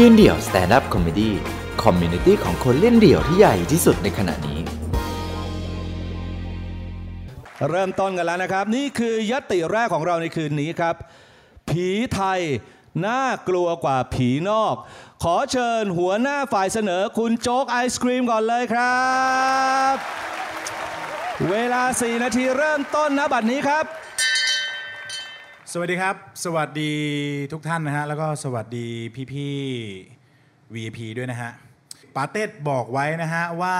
[0.00, 4.60] ยืนเดี่ยว stand-u p comedy community ของคนเล่นเดี่ยวที่ใหญ่ที่สุดในขณะนี้
[7.68, 10.94] เริ่มต้นกันแล้วนะครับ นี่คือญัตติแรกของเราในคืนนี้ครับ
[11.68, 12.40] ผีไทย
[13.06, 14.74] น่ากลัวกว่าผีนอก
[15.22, 19.06] ขอเชิญหัวหน้าฝ่ายเสนอคุณโจ๊กไอศครีมก่อนเลยครั
[19.94, 19.94] บ
[21.50, 23.84] เวลา 4 นาทีเริ่มต้นนะบัดนี้ครับ
[25.78, 26.92] สวัสดีครับ สวัสดี
[27.52, 28.88] ทุกท่านนะฮะ แล้วก็สวัสดี
[29.32, 31.52] พี่ๆ VIP ด้วยนะฮะ
[32.14, 33.76] ปาเต้บอกไว้นะฮะว่า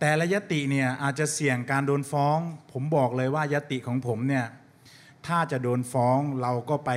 [0.00, 2.38] แต่ละยติเนี่ยอาจจะเสี่ยงการโดนฟ้อง
[2.72, 4.46] ผมบอกเลยว่ายติของผมเนี่ย
[5.26, 6.90] ถ้าจะโดนฟ้องเราก็ไป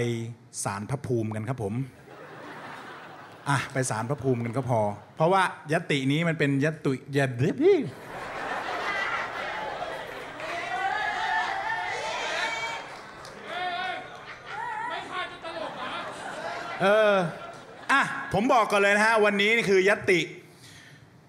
[0.63, 1.73] ศาลพระภูมิกันครับผม
[3.49, 4.81] อะไปศาลพระภูมิกันก็พอ
[5.15, 7.49] เพราะว่ายตินี้มันเป็นยติยติ
[16.81, 17.15] เออ
[17.91, 18.01] อะ
[18.33, 20.19] ผมบอกก่อนเลยนะฮะ วันนี้นี่คือยติ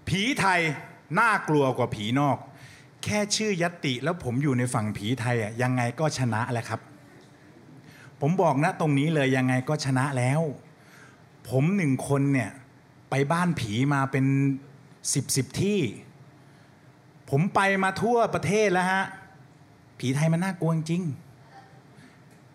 [0.09, 0.61] ผีไทย
[1.19, 2.39] น่ากลัวกว่าผีนอก
[3.05, 6.81] แค่ชื่อยติแล้วผมอยู่ในฝั่งผีไทยอะยังไงก็ชนะแหละครับ
[8.21, 10.41] ผมบอกนะตรงนี้เลยยังไงก็ชนะแล้ว
[11.49, 12.51] ผมหนึ่งคนเนี่ย
[13.11, 14.25] ไปบ้านผีมาเป็น
[15.15, 15.81] สิบสิบที่
[17.31, 19.05] ผมไปมาทั่วประเทศแล้วฮะ
[19.99, 21.03] ผีไทยมันน่ากลัวจริง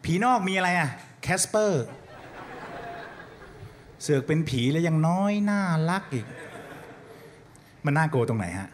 [0.04, 0.90] ผีนอกมีอะไรอะ
[1.22, 1.84] แคสเปอร์
[4.02, 6.26] เสือกเป็นผีแล้วยังน้อยน่ารักอีก
[7.86, 8.70] มันน่ากลัวตรงไหนฮะ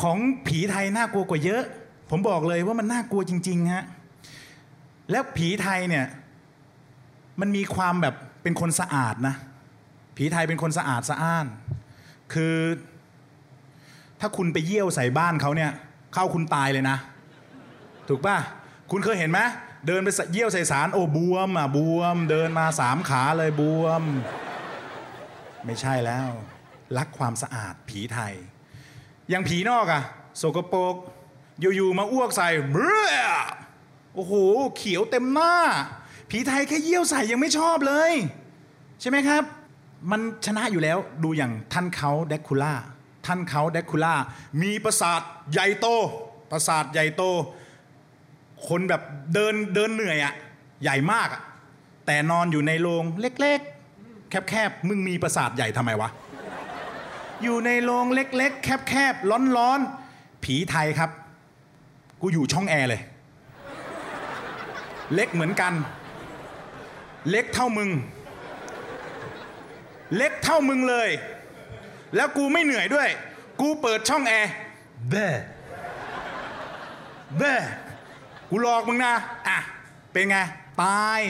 [0.00, 1.62] ของผีไทยน่ากลัวกว่าเยอะ
[2.10, 3.84] ผมบอกเลยว่ามันน่ากลัวจริง ๆ ฮะ
[5.10, 6.06] แล้วผีไทยเนี่ย
[7.40, 9.34] มันมีความแบบเป็นคนสะอาดนะ
[10.16, 11.46] ผีไทยเป็นคนสะอาดสะอ้าน
[12.32, 12.54] คือ
[14.20, 15.70] ถ้าคุณไปเยี่ยวใส่บ้านเขาเนี่ย
[16.14, 16.96] เข้าคุณตายเลยนะ
[18.08, 18.36] ถูกป่ะ
[18.90, 19.40] คุณเคยเห็นไหม
[19.86, 24.02] เดินไปเยี่ยวใส่สารโอ้บวมอะบวม เดินมาสามขาเลยบวม
[25.64, 26.28] ไม่ใช่แล้ว
[26.96, 28.34] รักความสะอาดผีไทย
[29.30, 30.02] อย่างผีนอกอะ
[30.38, 30.94] โสกโปรก
[31.60, 33.14] อยู่ๆมาอ้วกใส่เบ้อ
[34.14, 34.34] โอ้โห
[34.76, 35.54] เขียวเต็มหน้า
[36.30, 38.12] ผีไทยแค่เยี่ยวใส่ยังไม่ชอบเลย
[39.00, 39.42] ใช่ไหมครับ
[40.10, 42.74] มันชนะอยู่แล้วดูอย่างท่านเขาเดคูล่า
[43.26, 44.14] ท่านเขาเดคูล่า
[44.62, 45.20] มีปราสาท
[45.52, 45.86] ใหญ่โต
[46.50, 47.22] ปราสาทใหญ่โต
[48.68, 49.02] คนแบบ
[49.34, 50.34] เดินเดินเหนื่อยอะ
[50.82, 51.42] ใหญ่มากอะ
[52.06, 56.08] แต่นอนอยู่ในโรงเล็กๆ แคบๆ มึงมีปราสาทใหญ่ทำไมวะ
[57.42, 61.10] อยู่ในโรงเล็ก ๆ แคบๆ ร้อนๆ ผีไทยครับ
[62.20, 63.02] กูอยู่ช่องแอร์เลย
[65.14, 65.72] เล็กเหมือนกัน
[67.30, 67.90] เล็กเท่ามึง
[70.16, 71.10] เล็กเท่ามึงเลย
[72.16, 73.08] แล้วกูไม่เหนื่อยด้วย
[73.60, 74.50] กูเปิดช่องแอร์
[75.10, 75.28] แบ้
[77.38, 77.54] แบ้
[78.54, 79.14] กูหลอกมึงนะ
[79.48, 79.58] อะ
[80.12, 80.36] เป็นไง
[80.82, 81.20] ตาย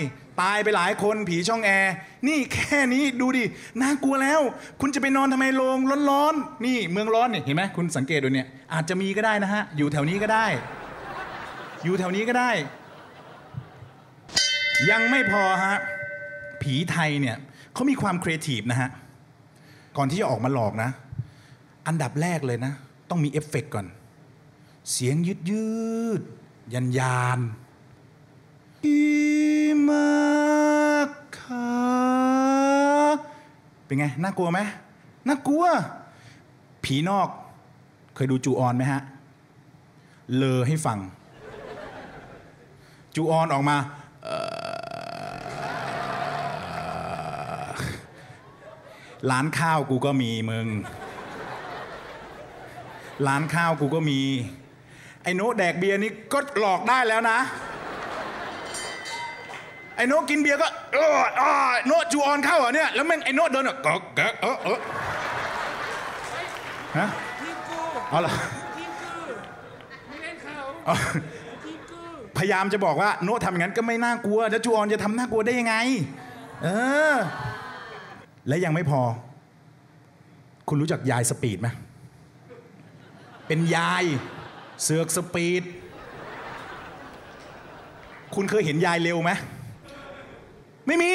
[0.42, 1.94] ตายไปหลายคนผีช่องแอร์
[2.28, 3.44] นี่แค่นี้ดูดิ
[3.80, 4.40] น่ากลัวแล้ว
[4.80, 5.78] คุณจะไปนอนทำไมโรง
[6.10, 10.46] ร้อนๆนี่เมืองร้อนเนี่ยเห็นไหมคุณสังเกตดูเนี่ยอาจจะมีก็ได้นะฮะ อยู่แถวนี้ก็ได้
[11.84, 12.50] อยู่แถวนี้ก็ได้
[14.90, 15.76] ยังไม่พอฮะ
[16.62, 17.36] ผีไทยเนี่ย
[17.74, 18.88] เขามีความครีเอทีฟนะฮะ
[19.96, 20.90] ก่อนที่จะออกมาหลอกนะ
[21.86, 22.72] อันดับแรกเลยนะ
[23.10, 23.86] ต้องมีเอฟเฟกต์ก่อน
[24.92, 25.66] เสียงยืดยื
[26.20, 26.22] ด
[26.72, 27.38] ยันยาน
[28.84, 29.00] อี
[29.88, 30.08] มา
[31.38, 31.70] คา
[33.84, 34.60] เป็นไง น่ากลัวไหม
[35.28, 35.64] น่ากลัว
[36.84, 37.28] ผีนอก
[38.14, 39.00] เคยดูจูออนไหมฮะ
[40.36, 40.98] เลอให้ฟัง
[43.14, 43.76] จูออนออกมา
[49.30, 50.68] ร้านข้าวกูก็มีมึง
[53.26, 54.20] ร้านข้าวกูก็มี
[55.22, 57.38] ไอ้โนตแดกเบียร์นี่ก็หลอกได้แล้วนะ
[59.96, 64.78] ไอ้โนตกินเบียร์ก็เออเออโนตจูออนเข้าเหรอเนี่ย แล้วแม่งไอ้โนตเดินอะก็แกะเออเออ
[66.98, 67.08] ฮะ
[67.40, 67.78] ทีมกู
[68.10, 68.32] เอาล่ะ
[68.76, 69.12] ทีมกู
[70.08, 70.56] ไม่เล่นเขา
[70.86, 70.94] เอา
[71.64, 71.98] ทีมกู
[72.38, 75.74] พยายามจะบอกว่าโนตทำอย่างนั้นก็ไม่น่ากลัวแล้วจูออนจะทำน่ากลัวได้ยังไง
[76.62, 76.68] เอ
[77.14, 77.16] อ
[78.48, 79.00] และยังไม่พอ
[80.68, 81.68] คุณรู้จักยายสปีดไหม
[83.46, 84.04] เป็นยาย
[84.82, 85.62] เสือกสปีด
[88.34, 89.30] คุณเคยเห็นยายเร็วไหม
[90.86, 91.12] ไม่มี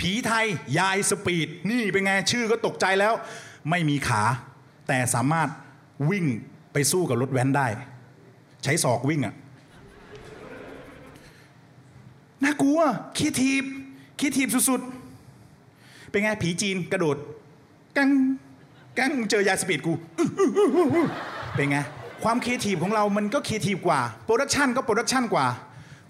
[0.00, 0.46] ผีไทย
[0.78, 3.14] ยาย speed นี่เป็นไง ชื่อก็ตกใจแล้ว
[3.70, 4.22] ไม่มีขา
[4.88, 5.48] แต่สามารถ
[6.10, 6.26] วิ่ง
[6.72, 7.66] ไปสู้กับรถแว้นได้
[8.64, 9.34] ใช้ศอกวิ่งอะ
[12.42, 12.80] น่ากลัว
[13.16, 13.64] creative
[14.18, 17.16] creative สุดๆ เป็นไง ผีจีนกระโดด
[17.96, 18.10] กัง
[18.98, 19.92] กังเจอยาย speed กู
[21.54, 21.78] เป็นไง
[22.24, 25.46] ความครีเอทีฟของเรามันก็ครีเอทีฟกว่า production ก็ production กว่า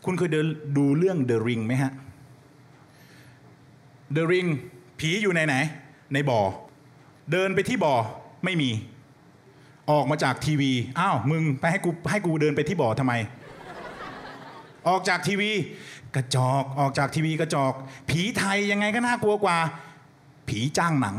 [0.05, 0.47] คุณเคยเดิน
[0.77, 1.93] ดูเรื่อง The Ring ไหมฮะ
[4.17, 4.49] The Ring
[4.99, 5.55] ผีอยู่ในไหน
[6.13, 6.41] ในบ่อ
[7.33, 7.95] เดินไปที่บ่อ
[8.45, 8.71] ไม่มี
[9.91, 13.13] ออกมาจากทีวี อ้าว มึงไปให้กูให้กูเดินไปที่บ่อทำไม
[14.89, 15.51] ออกจากทีวี
[16.15, 17.73] กระจอกออกจากทีวีกระจอก
[18.11, 19.59] ผีไทยยังไงก็น่ากลัวกว่า
[20.49, 21.17] ผีจ้างหนัง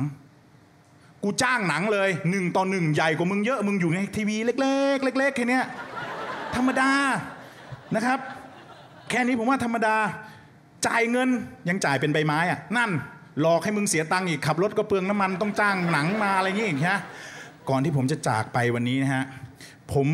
[1.24, 4.56] กูจ้างหนังเลยหนึ่งต่อหนึ่งใหญ่กว่ามึงเยอะมึงอยู่ในทีวีเล็
[4.95, 5.66] ก ๆ เล็กๆแค่เนี้ย
[6.56, 6.92] ธรรมดา
[7.95, 8.19] นะครับ
[9.10, 9.95] แค่นี้ผมว่าธรรมดา
[10.88, 11.30] จ่ายเงิน
[11.69, 12.92] ยังจ่ายเป็นใบไม้อะนั่น
[13.42, 17.00] หลอกให้มึงเสียตังค์อีกขับรถก็เปลืองน้ำมันต้องจ้างหนังมาอะไรอย่างงี้อีกฮะ
[17.69, 19.24] ก่อนที่ผมจะจากไปวันนี้นะฮะ
[19.94, 20.07] ผม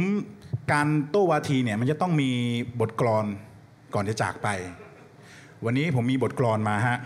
[0.71, 2.29] การโต้วาทีเนี่ยมันจะต้องมี
[2.79, 3.25] บทกลอน
[3.93, 4.47] ก่อนจะจากไป
[5.65, 6.97] วันนี้ผมมีบทกลอนมาฮะ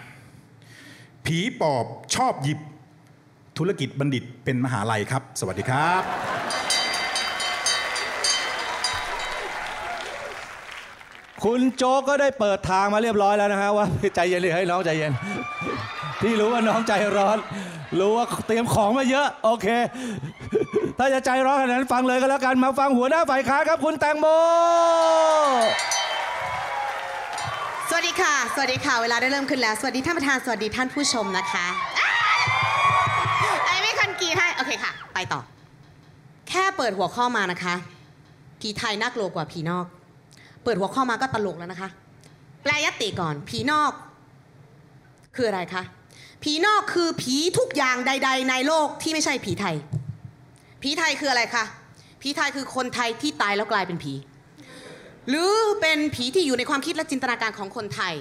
[1.25, 1.85] ผีปอบ
[2.15, 2.59] ชอบหยิบ
[3.59, 6.01] ธุรกิจบัณฑิตเป็นมหาลัยครับ สวัสดีครับ
[11.43, 13.85] คุณโจกก็ได้เปิดทางมาเรียบร้อยแล้วนะฮะว่า
[14.15, 15.11] ใจเย็นเลยให้น้องใจเย็น
[16.21, 17.37] พี่รู้ว่าน้องใจร้อน
[17.99, 19.67] รู้ว่าเตรียมของมาเยอะ โอเค
[20.97, 24.25] ถ้าจะใจร้อนขนาดนั้นฟังเลยก็แล้วกันมาฟังหัวหน้าฝ่ายค้าครับ คุณแตงโม
[27.89, 31.67] สวัสดีค่ะ สวัสดีค่ะ เวลาได้เริ่มขึ้นแล้ว สวัสดีท่านประธาน สวัสดีท่านผู้ชมนะคะ
[35.19, 35.43] ไปต่อ
[36.49, 37.75] แค่เปิดหัวข้อมานะคะ
[38.61, 39.85] ผีไทยน่ากลัวกว่าผีนอก
[40.63, 41.89] เปิดหัวข้อมาก็ตลกแล้วนะคะ
[42.63, 43.91] แปลยติก่อน ผีนอก
[45.35, 45.83] คืออะไรคะ
[46.43, 49.75] ผีนอกคือผีทุกอย่างใด ๆ ในโลกที่ไม่ใช่ผีไทย
[50.81, 51.63] ผีไทยคืออะไรคะ
[52.21, 54.13] ผีไทยคือคนไทยที่ตายแล้วกลายเป็นผี
[55.29, 55.51] หรือ
[55.81, 58.13] เป็นผีที่อยู่ในความคิดและจินตนาการของคนไทย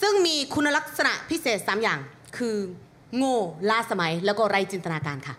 [0.00, 1.98] ซึ่งมีคุณลักษณะพิเศษ 3 อย่าง
[2.38, 2.56] คือ
[3.16, 3.38] โง่
[3.70, 5.34] ล้าสมัยแล้วก็ไร้จินตนาการค่ะ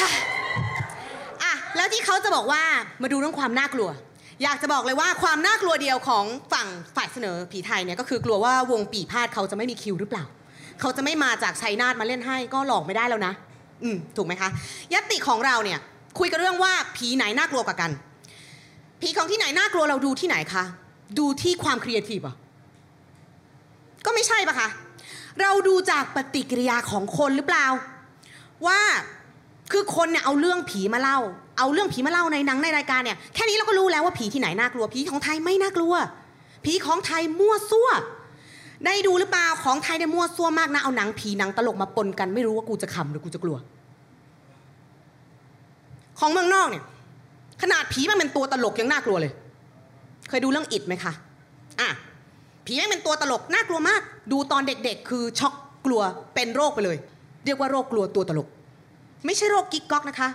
[0.00, 0.10] ฮ่า
[1.42, 2.62] อะ แล้ว ที่เขาจะบอกว่า
[3.02, 3.90] มาดูเรื่องความน่ากลัว
[4.42, 10.24] อยากจะบอกเลยว่าความน่ากลัวเดียวของฝั่งฝ่ายเสนอผีไทยเนี่ยก็คือกลัวว่าวงปีพาดเขาจะไม่มีคิวหรือเปล่า
[10.80, 13.32] เขาจะไม่มาจากชัยนาทมาเล่นให้ก็หลอกไม่ได้แล้วนะ
[13.82, 14.48] อืมถูกไหมคะ
[14.92, 15.78] ยติของเราเนี่ย
[16.18, 17.90] คุยกันเรื่องว่าผีไหนน่ากลัวกว่ากัน
[19.00, 20.64] ผีของที่ไหนน่ากลัวเราดูที่ไหนคะ
[21.18, 22.36] ดูที่ความครีเอทีฟอะ
[24.04, 24.68] ก็ไม่ใช่ปะคะ
[25.40, 27.66] เราดูจากปฏิกิริยาของคนหรือเปล่า
[28.66, 28.80] ว่า
[29.72, 31.18] คือคนเนี่ยเอาเรื่องผีมาเล่า
[31.60, 35.94] เอาเรื่องผีมาเล่าในหนังในรายการเนี่ยแค่นี้เราก็รู้แล้วว่าผีที่ไหนน่ากลัวผีของไทยไม่น่ากลัว
[36.64, 37.88] ผีของไทยมั่วซั่ว
[38.86, 43.56] ได้ดูหรือเปล่าของไทยเนี่ยมั่วซั่วมากนะเอาหนังผีหนังตลกมาปนกันไม่รู้ว่ากูจะขำหรือกูจะกลัว
[46.18, 46.84] ของเมืองนอกเนี่ย
[47.62, 49.32] ขนาดผีมันเป็นตัวตลกยังน่ากลัวเลย
[50.28, 51.12] เคยดูเรื่องอิดไหมคะ
[51.80, 51.88] อะ
[52.66, 54.00] ผีแม่งเป็นตัวตลกน่ากลัวมาก
[54.32, 55.54] ดูตอนเด็กๆ คือช็อก
[55.86, 56.00] กลัว
[56.34, 56.96] เป็นโรคไปเลย
[57.44, 58.48] เรียกว่าโรคกลัวตัวตลก
[59.26, 60.28] ไม่ใช่โรคกิ๊กก๊อกนะคะ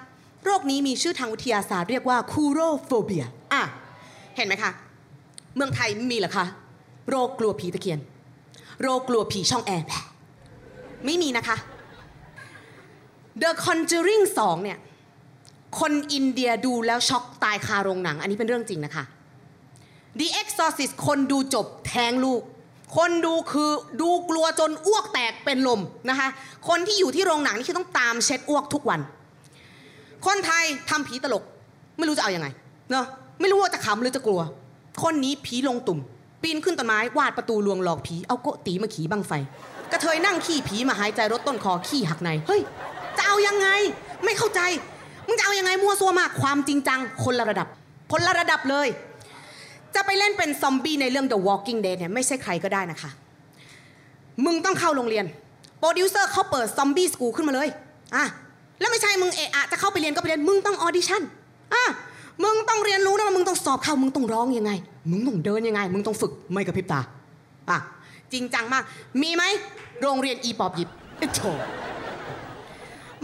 [0.46, 3.64] โรคนี้มีชื่อทางวิทยาศาสตร์เรียกว่า coulrophobia อะ
[4.36, 4.72] เห็นไหมคะ
[5.56, 6.46] เมืองไทยไม่มีเหรอคะ
[7.10, 8.00] โรคกลัวผีตะเคียน
[8.82, 9.86] โรคกลัวผีช่องแอร์
[11.06, 11.58] ไม่มีนะคะ
[13.42, 14.78] The Conjuring 2 เนี่ย
[15.80, 19.04] คนอินเดียดูแล้วช็อกตายคาโรงหนัง อันนี้เป็นเรื่องจริงนะคะ
[20.20, 22.42] The Exorcist คนดูจบแทงลูก
[22.98, 23.72] คนดูคือ
[24.02, 26.28] ดูกลัวจนอ้วกแตกเป็นลมนะคะ
[26.68, 29.02] คนที่อยู่ที่โรงหนังนี่คือต้องตามเช็ดอ้วกทุกวัน
[30.26, 31.44] คนไทยทำผีตลก
[31.98, 32.48] ไม่รู้จะเอาอยัางไง
[32.92, 33.06] เนาะ
[33.42, 34.42] ไม่รู้ว่าจะขำหรือจะกลัว
[35.04, 36.00] คนนี้ผีลงตุ่ม
[36.42, 39.32] ปีนขึ้นต้นไม้วาดประตูลวงหลอกผีเอาโกตีมาขี่บังไฟ
[39.92, 42.62] กระเทยนั่งขี้ผีมาหายใจรดต้นคอขี้หักในเฮ้ย
[43.18, 43.68] จะเอายังไง
[44.24, 44.62] ไม่เข้าใจ
[45.28, 47.68] มึงจะเอายังไงมั่วซั่วมากความจริงจัง คนละระดับ
[48.12, 48.88] คนละระดับเลย
[49.96, 53.12] จะไปเล่นเป็นซอมบี้ในเรื่อง The Walking Dead เนี่ยไม่ใช่ใครก็ได้นะคะ
[54.46, 55.26] มึงต้องเข้าโรงเรียน
[55.80, 57.70] โปรดิวเซอร์เขาเปิด zombie school ขึ้นมาเลย
[58.16, 58.26] อะ
[58.80, 61.22] แล้วไม่ใช่มึงเอะอะจะเข้าไปเรียนก็ไปเรียนมึงต้อง audition
[61.74, 61.84] อะ
[62.44, 64.72] มึงต้องเรียนรู้นะว่ามึงต้องสอบเข้ามึงต้องร้องยังไง
[65.12, 67.02] มึงต้องเดินยังไง มึงต้องฝึกไม่กระพริบตา
[67.70, 67.78] อะ
[68.34, 68.84] จริงจังมาก
[69.22, 69.44] มีไหม
[70.02, 70.90] โรงเรียนอีปอบหยิบ
[71.36, 71.42] โถ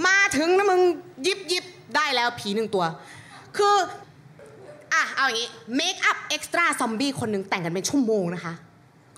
[0.05, 0.81] มาถึงนะมึง
[1.27, 1.65] ยิบยิบ
[1.95, 2.85] ได้แล้วผีหนึ่งตัว
[3.57, 3.75] คือ
[4.93, 8.53] อะเอาอย่างนี้เมคอัพเอ็กซ์ตร้าซอมบี้คนหนึ่งแต่งกันเป็นชั่วโมงนะคะ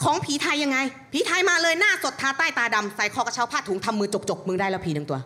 [0.03, 0.77] ของผีไทยยังไง
[1.13, 5.19] ผีไทยมาเลยหน้าสดทาใต้ตาดำใส่คอกระเช้าผ้าถุงทำมือจกจกๆมึงได้แล้วผีหนึ่งตัว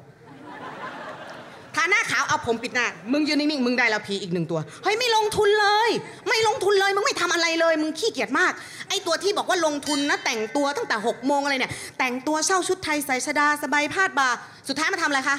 [1.77, 5.89] ทาหน้าขาวเอาผมปิดหน้า มึงยืนนิ่งๆมึงได้แล้วผีอีกหนึ่งตัว เฮ้ยไม่ลงทุนเลย
[6.29, 8.51] ไม่ลงทุนเลย มึงไม่ทำอะไรเลย มึงขี้เกียจมาก
[8.89, 14.29] ไอตัวที่บอกว่าลงทุนนะแต่งตัวตั้งแต่6กโมงอะไรเนี่ย แต่งตัวเช่าชุดไทยใส่ชดาสบายพาดบ่า
[14.67, 15.37] สุดท้ายมาทำอะไรคะ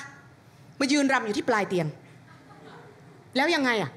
[0.81, 1.87] มายืนรำอยู่ที่ปลายเตียง
[3.37, 3.91] แล้วยังไงอะ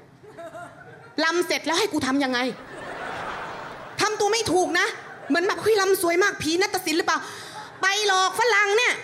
[1.24, 2.38] ลำเสร็จแล้วให้กูทำยังไง
[4.00, 4.86] ทำตัวไม่ถูกนะ
[5.28, 7.18] เหมือนแบบเฮ้ยลำสวยมากผีนัตศิลป์หรือเปล่า
[7.82, 8.94] ไปหลอกฝรั่งเนี่ย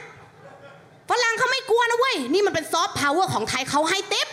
[1.11, 4.29] ฝรั่งเขาไม่กลัวนะเว้ย นี่มันเป็นซอฟต์พาวเวอร์ของไทยเขาให้ทิป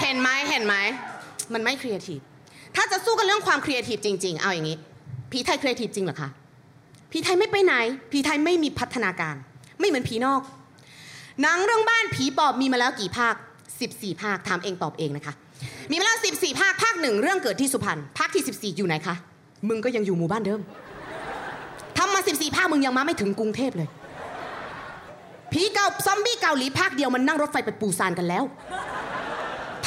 [0.00, 0.74] เห็นไหมเห็นไหม
[1.52, 2.20] มันไม่ครีเอทีฟ
[2.76, 4.76] ถ้าจะสู้กันเรื่องความครีเอทีฟจริง ๆ เอาอย่างนี้
[5.32, 6.30] ผีไทยครีเอทีฟจริงเหรอคะ
[7.12, 7.74] ผีไทยไม่ไปไหน
[8.12, 9.36] ผีไทยไม่มีพัฒนาการ
[9.78, 10.42] ไม่เหมือนผีนอก
[11.40, 13.34] หนังเรื่องบ้านผีปอบมีมาแล้วกี่ภาค
[13.78, 15.34] 14 ภาคถามเองตอบเองนะคะ
[15.90, 19.14] มีมาแล้ว14 ภาค ภาคหนึ่งเรื่องเกิดที่สุพรรณ ภาคที่ 14 อยู่ไหนคะ
[19.68, 20.60] มึงก็ยังอยู่หมู่บ้านเดิม
[21.98, 23.88] ทำมา 14 ภาค มึงยังมาไม่ถึงกรุงเทพเลย
[25.52, 28.44] ผีเกาซอมบี้เกาหลีภาคเดียวมันนั่งรถไฟไปปูซานกันแล้ว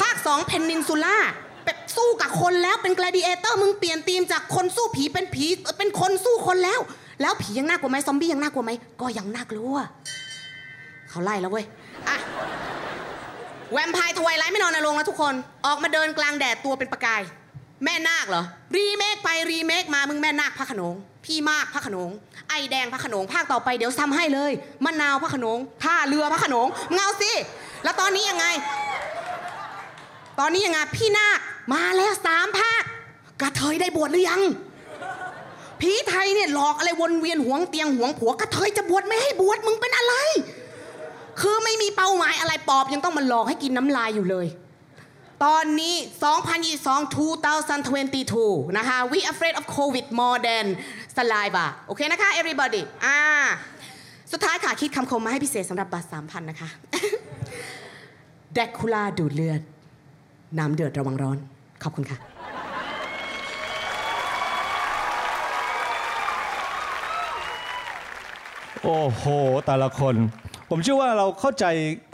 [0.00, 1.16] ภาคสองเพนนินซูล่า
[1.64, 5.46] เป็นสู้กับคนแล้วเป็น g ลดิเอเตอร์ มึงเปลี่ยนทีมจากคนสู้ผีเป็นผี
[5.78, 6.80] เป็นคนสู้คนแล้ว
[7.22, 9.76] แล้วผียังน่ากลัวไหมซอมบี้ยังน่ากลัวไหมก็ยังน่ากลัว
[11.10, 11.64] เขาไล่แล้วเว้ย
[12.08, 12.16] อะ
[13.72, 15.34] แวมไพร์ทวายไลท์ไม่นอนในโรงแล้วทุกคน
[15.66, 17.22] ออกมาเดินกลางแดดตัวเป็นประกาย
[17.84, 18.44] แม่นาคเหรอ
[18.76, 22.10] รีเมคไปรีเมคมามึงแม่นาคพระขนง พี่มากพระขนง
[22.48, 24.52] ไอแดงพระขนงภาคต่อไปเดี๋ยวซ้ำให้เลย
[24.84, 27.32] มะนาวพระขนงท่าเรือพระขนงมึงาสิ
[27.84, 28.46] แล้วตอนนี้ยังไง
[30.38, 31.38] ตอนนี้ยังไงพี่นาค
[31.72, 32.82] มาแล้วสามภาค
[33.40, 34.42] กระเทยได้บวชหรือยัง
[35.80, 40.14] ผีไทยเนี่ยหลอกอะไรวนเวียนหวงเตียงหวงผัวกระเทยจะบวชไม่ให้บวชมึงเป็นอะไร
[41.40, 44.46] คือไม่มีเป้าหมายอะไรปอบยังต้องมาหลอกให้กินน้ำลายอยู่เลย
[45.44, 45.94] ตอนนี้
[46.72, 47.16] 2022
[47.90, 50.66] 2022 นะคะ we afraid of covid more than
[51.16, 53.18] saliva โอเคนะคะ everybody อ่า
[54.32, 56.68] สุดท้ายค่ะ คิดคำคมมาให้พิเศษสำหรับบัตร3,000 นะคะ
[58.54, 59.60] แดกคูล่าดูดเลือด
[60.58, 61.38] น้ำเดือดระวังร้อน
[61.82, 62.18] ขอบคุณค่ะ
[68.84, 69.24] โอ้โห
[69.66, 70.14] แต่ละคน
[70.74, 71.64] ผมเชื่อว่าเราเข้าใจ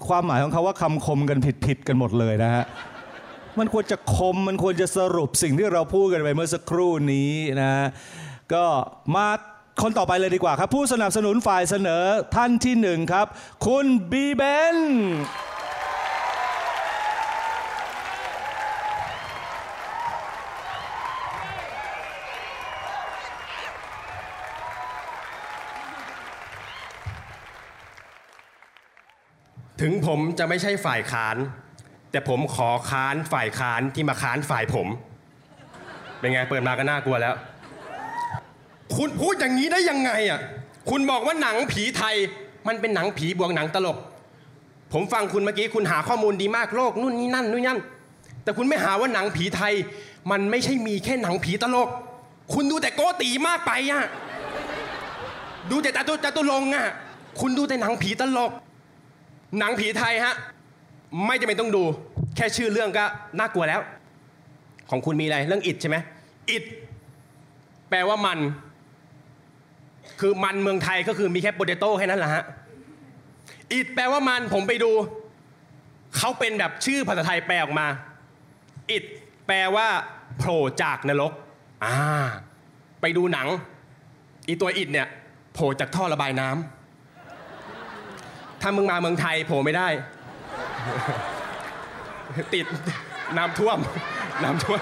[0.09, 2.65] ความหมายของเขาว่าคำคมกันผิดๆกันหมดเลยนะฮะ
[3.59, 7.87] มันควรจะคมมันควรจะสรุปสิ่งที่เราพูดกันไปเมื่อสักครู่นี้นะฮะ
[8.53, 8.65] ก็
[9.15, 9.27] มา
[9.83, 12.05] คนต่อไปเลยดีกว่าครับ ผู้สนับสนุนฝ่ายเสนอ
[12.37, 13.27] ท่านที่หนึ่งครับ
[13.67, 14.43] คุณบีเบ
[14.75, 14.77] น
[29.81, 31.37] ถึงผมจะไม่ใช่ฝ่ายค้าน
[32.11, 34.89] แต่ผมขอค้านฝ่ายค้านที่มาค้านฝ่ายผม
[36.19, 37.35] เป็นไงเปิดมาก็น่ากลัวแล้ว
[38.97, 40.41] คุณพูดอย่างนี้ได้ยังไงอะ
[40.91, 42.15] คุณบอกว่าหนังผีไทย
[42.69, 43.99] มันเป็นหนังผีบวกหนังตลก
[44.93, 47.81] ผมฟังคุณเมื่อกี้คุณหาข้อมูลดีมากโลกนู่นนี่นั่นนู่นนั่น
[48.43, 49.73] แต่คุณไม่หาว่าหนังผีไทย
[50.31, 51.89] มันไม่ใช่มีแค่หนังผีตลก
[52.55, 54.03] คุณดูแต่โกตีมากไปอะ
[55.71, 56.87] ดูแต่จตุจตุรงอะ
[57.41, 58.51] คุณดูแต่หนังผีตลก
[59.59, 60.35] หนังผีไทยฮะ
[61.27, 61.85] ไม่จำเป็นต้องดู
[62.37, 63.05] แค่ชื่อเรื่องก็
[63.39, 63.81] น่ากลัวแล้ว
[64.91, 65.97] ของคุณมีอะไรเรื่องอิดใช่ไหม
[66.51, 66.65] อิด
[67.91, 68.39] แปลว่ามัน
[70.21, 72.45] คือมันเมืองไทยก็คือมีแค่โปเตโต้แค่นั้นแหละฮะ
[73.73, 74.91] อิดแปลว่ามันผมไปดู
[76.17, 77.87] เขาเป็นแบบชื่อภาษาไทยแปลออกมา
[78.91, 79.05] อิด
[79.47, 79.87] แปลว่า
[80.39, 81.33] โผล่จากนรก
[81.85, 81.95] อ่า
[83.01, 83.49] ไปดูหนัง
[84.47, 85.09] อีตัวอิดเนี่ย
[85.55, 86.78] โผล่จากท่อระบายน้ำ
[88.63, 89.89] ถ้ามึงมาเมืองไทยโผล่ไม่ได้
[92.55, 92.67] ติด
[93.37, 93.79] น้ำท่วม
[94.45, 94.81] น้ำท่วม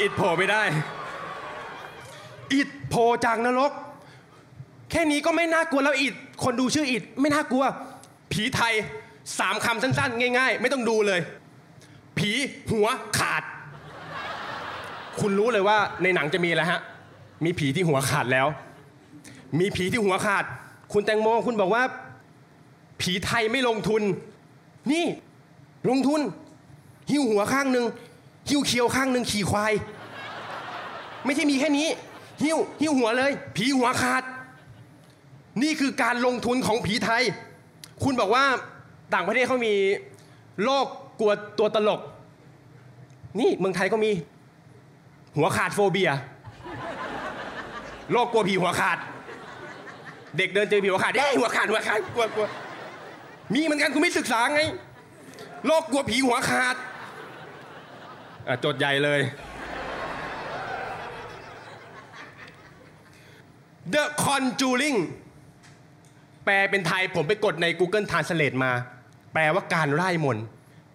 [0.00, 0.62] อิดโผล่ไม่ได้
[2.54, 3.72] อิดโผล่จากนรก
[4.90, 7.64] แค่นี้ก็ไม่น่ากลัวแล้วอิดคนดูชื่ออิดไม่น่ากลัว
[8.32, 8.74] ผีไทย
[9.38, 11.20] สามคำสั้นๆ ง่าย ๆ ไม่ต้องดูเลย
[12.18, 12.30] ผี
[12.72, 12.86] หัว
[13.18, 13.42] ขาด
[15.20, 16.80] คุณรู้เลยว่าในหนังจะมีอะไรฮะ
[17.44, 18.46] มีผีที่หัวขาดแล้ว
[19.60, 20.44] มีผีที่หัวขาด
[20.92, 21.82] คุณแตงโมคุณบอกว่า
[23.00, 24.02] ผีไทยไม่ลงทุน
[24.92, 25.06] นี่
[25.90, 26.20] ลงทุน
[27.10, 27.86] หิ้วหัวข้างหนึ่ง
[28.48, 29.72] หิ้วเคียวข้างหนึ่งขี่ควาย
[31.24, 31.88] ไม่ใช่มีแค่นี้
[32.42, 34.22] หิ้วหิ้วหัวเลย ผีหัวขาด
[35.62, 37.22] นี่คือการลงทุนของผีไทย
[38.04, 38.44] คุณบอกว่า
[39.14, 39.74] ต่างประเทศเขามี
[40.64, 40.86] โรค
[41.20, 42.00] กลัวตัวตลก
[43.40, 44.10] นี่เมืองไทยก็มี
[45.36, 46.10] หัวขาดโฟเบีย
[48.12, 48.98] โรคกลัวผีหัวขาด
[50.36, 52.46] เด็กเดินเจอผีหัวขาดเด้หัวขาดหัวขาดกลัวกลัว
[53.54, 54.60] มีเหมือนกันคุณไม่ศึกษาไง
[55.66, 56.76] โรคกลัวผีหัวขาด
[58.48, 59.20] อจดใหญ่เลย
[63.94, 64.98] The Conjuring
[66.44, 68.72] แปลเป็นไทยผมไปกดใน Google Translate มา
[69.34, 70.38] แปลว่าการไล่มน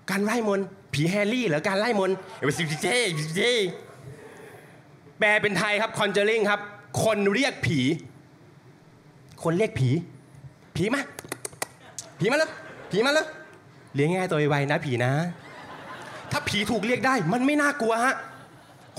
[0.09, 0.59] การไล่มน
[0.93, 2.87] ผีแฮร์รี่เหรอการไล่มนเอวซิเจ
[3.35, 3.41] เจ
[5.19, 6.61] แปลเป็นไทยครับ Conjuring ครับ
[7.03, 7.79] คนเรียกผี
[9.43, 9.89] คนเรียกผี
[10.75, 11.01] ผีมา
[12.23, 12.51] ผีมาแล้ว
[12.91, 13.27] ผีมาแล้ว
[13.95, 15.11] เลี้ยงง่ายตัวไวๆนะผีนะ
[16.31, 18.15] ถ้าผีถูกเรียกได้มันไม่น่ากลัวฮะ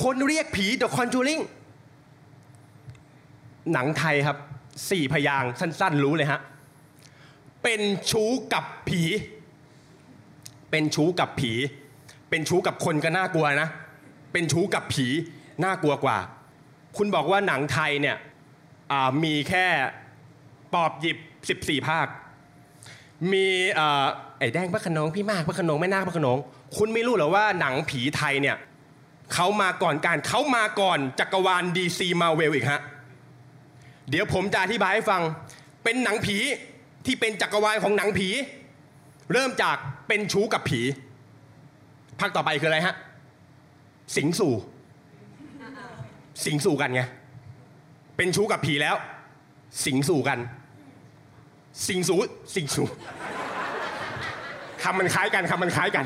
[0.02, 1.42] คนเรียกผี The Conjuring
[3.72, 4.38] หนังไทยครับ
[4.90, 6.40] สี่พยางสั้น ๆ รู้เลยฮะ
[7.62, 9.02] เป็นชู้กับผี
[10.70, 11.52] เป็นชู้กับผี
[12.30, 13.68] เป็นชู้กับคนก็น่ากลัวนะ
[14.32, 15.06] เป็นชู้กับผี
[15.64, 16.18] น่ากลัวกว่า
[16.96, 18.16] คุณบอกว่าหนังไทยเนี่ย
[19.24, 19.66] มีแค่
[20.74, 21.18] ปอบหยิบ
[21.52, 22.08] 14 ภาค
[23.32, 23.46] มี
[24.38, 26.38] ไอ้แดงพระขนงพี่มากพระขนงแม่นาคพระขนง
[26.76, 28.56] คุณไม่รู้เหรอว่าหนังผีไทยเนี่ย
[29.34, 32.80] เขามาก่อนการเขามาก่อนจักรวาลดีซีมาเวลอีกฮะ
[34.10, 35.22] เดี๋ยวผมจะอธิบายให้ฟัง
[35.84, 36.36] เป็นหนังผี
[37.06, 38.28] ที่เป็นจักรวาลของหนังผี
[39.32, 39.76] เริ่มจาก
[40.08, 40.80] เป็นชู้กับผี
[42.20, 42.94] ภาคต่อไปคืออะไรฮะ
[44.16, 44.52] สิงสู่
[46.44, 47.02] สิงสู่กันไง
[48.16, 48.96] เป็นชู้กับผีแล้ว
[49.84, 50.38] สิงสู่กัน
[51.88, 52.18] สิงสู่
[52.54, 52.86] สิงสู่
[54.82, 56.04] คำมันคล้ายกันคำมันคล้ายกัน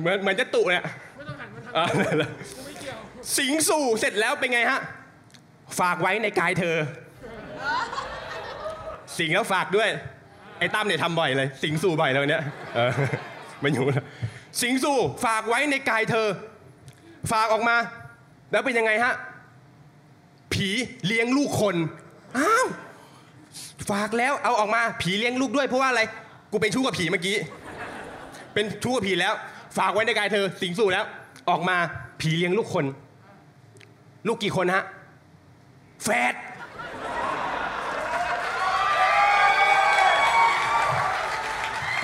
[0.00, 0.84] เหมือนเหมือนจะตุเนี่ย
[1.16, 1.84] ไม่ต้องหันมาทางอ่า
[2.56, 2.98] กูไม่เกี่ยว
[3.38, 4.80] สิงสู่เสร็จแล้วเป็นไงฮะ
[5.80, 6.76] ฝากไว้ในกายเธอ
[9.18, 9.88] สิงแล้วฝากด้วย
[10.58, 12.42] ไอ้ตั้มเนี่ยทำบ่อยเลย สิงสู่บ่อยเลยวันเนี้ย
[12.74, 12.90] เออ
[13.62, 14.04] มันอยู่นะ
[14.62, 16.26] สิงสู่ฝากไว้ในกายเธอ
[17.32, 17.76] ฝากออกมา
[18.52, 19.14] แล้วเป็นยังไงฮะ
[20.52, 20.68] ผี
[21.06, 21.76] เลี้ยงลูกคน
[22.38, 22.66] อ้าว
[23.90, 26.02] ฝากแล้วเอาออกมาผีเลี้ยงลูกด้วยเพราะว่าอะไร
[26.52, 27.36] กูเป็นชู้กับผีเมื่อกี้
[28.54, 29.34] เป็นชู้กับผีแล้ว
[29.78, 31.04] ฝากไว้ในกายเธอ สิงสู่แล้ว
[31.50, 31.76] ออกมา
[32.20, 32.86] ผีเลี้ยงลูกคน
[34.26, 34.84] ลูกกี่คนฮะ
[36.04, 36.34] แฝด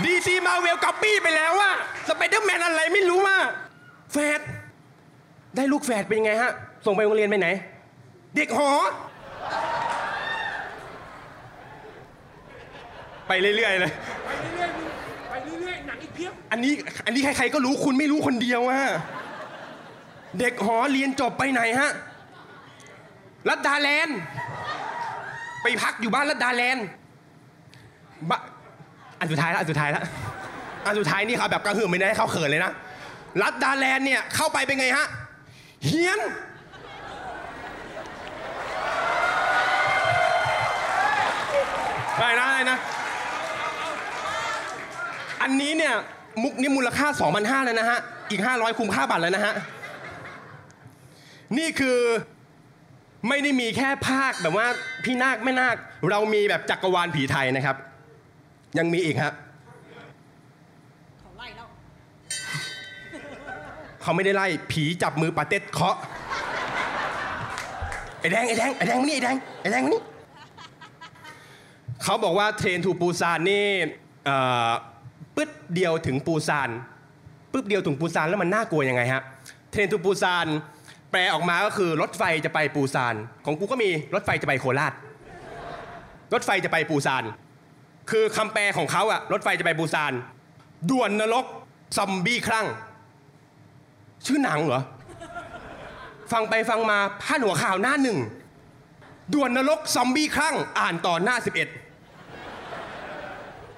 [0.05, 1.75] DC Marvel copy ไปแล้วอะ
[2.09, 3.37] สไปเดอร์แมนอะไรไม่รู้ว่า
[4.13, 4.41] แฝด
[5.57, 6.53] ได้ลูกแฝดเป็นยังไงฮะ
[6.87, 7.49] ส่งไปโรงเรียนไปไหน
[8.35, 8.71] เด็กหอ
[13.29, 13.93] ไปเรื่อยๆเลย
[14.27, 14.87] ไปเรื่อยๆมึง
[15.31, 16.73] ไปเรื่อยๆหนังอีกเพียบอันนี้
[17.07, 18.81] อันนี้ใครๆก็รู้คุณไม่รู้คนเดียวอะ
[20.39, 21.91] เด็กหอเรียนจบไปไหนฮะ
[23.49, 24.19] รัดดาแลนด์
[25.63, 26.87] ไปพักอยู่บ้านรัดดาแลนด์
[28.31, 28.41] บะ
[29.19, 30.05] อันสุดท้ายแล้วอันสุดท้ายแล้ว
[30.87, 32.73] อันสุดท้ายนี่เขาแบบกระหึ่มไม่ได้ให้เขาเขินเลยนะ
[33.43, 35.07] รัดดาแลนด์เนี่ยเข้าไปเป็นไงฮะ
[35.85, 36.21] เฮียน
[42.21, 42.79] ได้นะได้นะ
[45.47, 45.95] อันนี้เนี่ย
[46.43, 47.07] มุกนี้มูลค่า
[47.37, 47.99] 2,500แล้วนะฮะ
[48.31, 49.55] อีก 500 คุ้มค่าบัตรแล้วนะฮะ
[51.59, 51.99] นี่คือ
[53.29, 54.67] ไม่ได้มีแค่ภาคแบบว่า
[55.05, 55.77] พี่นาคแม่นาค
[56.11, 57.77] เรามีแบบจักรวาลผีไทยนะครับ
[58.79, 59.35] ยังมีอีกครับ
[61.21, 61.69] เขาไล่แล้ว
[64.03, 65.97] เขาไม่ได้ไล่ ผีจับมือปาเต็ดเคาะ
[68.21, 70.03] ไอ้แดงไอ้แดงไอ้แดงมานี่ไอ้แดงไอ้แดงมานี่
[72.03, 73.67] เขาบอกว่า Train to Busan นี่
[74.27, 74.73] เอ่อ
[75.37, 76.71] ปึ๊ดเดียวถึงปูซาน
[77.53, 79.23] ปึ๊บเดียวถึงปูซานแล้วมันน่ากลัวยังไงฮะ
[79.71, 80.47] Train to Busan
[81.13, 84.93] แปลออกมาก็คือรถไฟจะไปปูซาน ของกูก็มีรถไฟจะไปโคราช
[86.33, 87.25] รถไฟจะไปปูซาน
[88.11, 90.13] คือคำแปลของเขาอะรถไฟจะไปปูซาน
[90.91, 91.45] ด่วนนรก
[91.97, 92.67] ซอมบี้คลั่ง
[94.27, 94.83] ชื่อหนังเหรอ
[96.33, 98.19] ฟังไปฟังมาพาดหัวข่าวหน้าหนึ่ง
[99.35, 101.86] ด่วนนรกซอมบี้คลั่ง อ่านต่อหน้า 11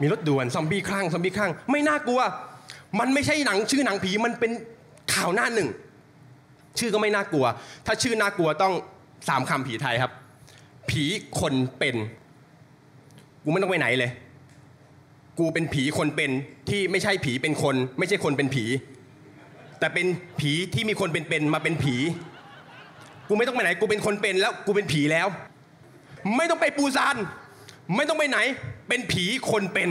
[0.01, 2.21] มีรถด่วนซอมบี้คลั่งซอมบี้คลั่งไม่น่ากลัว
[2.99, 4.53] มันไม่ใช่หนังชื่อหนังผีมันเป็น
[5.15, 5.69] ข่าวหน้าหนึ่ง
[6.79, 7.47] ชื่อก็ไม่น่ากลัว
[7.87, 8.75] ถ้าชื่อน่ากลัวต้อง
[9.29, 10.13] สามคำผีไทยครับ
[10.91, 11.05] ผี
[11.41, 11.97] คนเป็น
[13.45, 14.11] กูไม่ต้องไปไหนเลย
[15.39, 16.31] กูเป็นผีคนเป็น
[16.69, 18.65] ที่ไม่ใช่ผีเป็นคน ไม่ใช่คนเป็นผี
[19.79, 20.07] แต่เป็น
[20.41, 21.97] ผีที่มีคนเป็นๆมาเป็นผี
[23.29, 25.27] กูไม่ต้องไปไหน กูเป็นคนเป็นแล้ว กูเป็นผีแล้ว
[26.37, 27.17] ไม่ต้องไปปูซาน
[27.97, 28.39] ไม่ต้องไปไหน
[28.89, 29.91] เป็นผีคนเป็น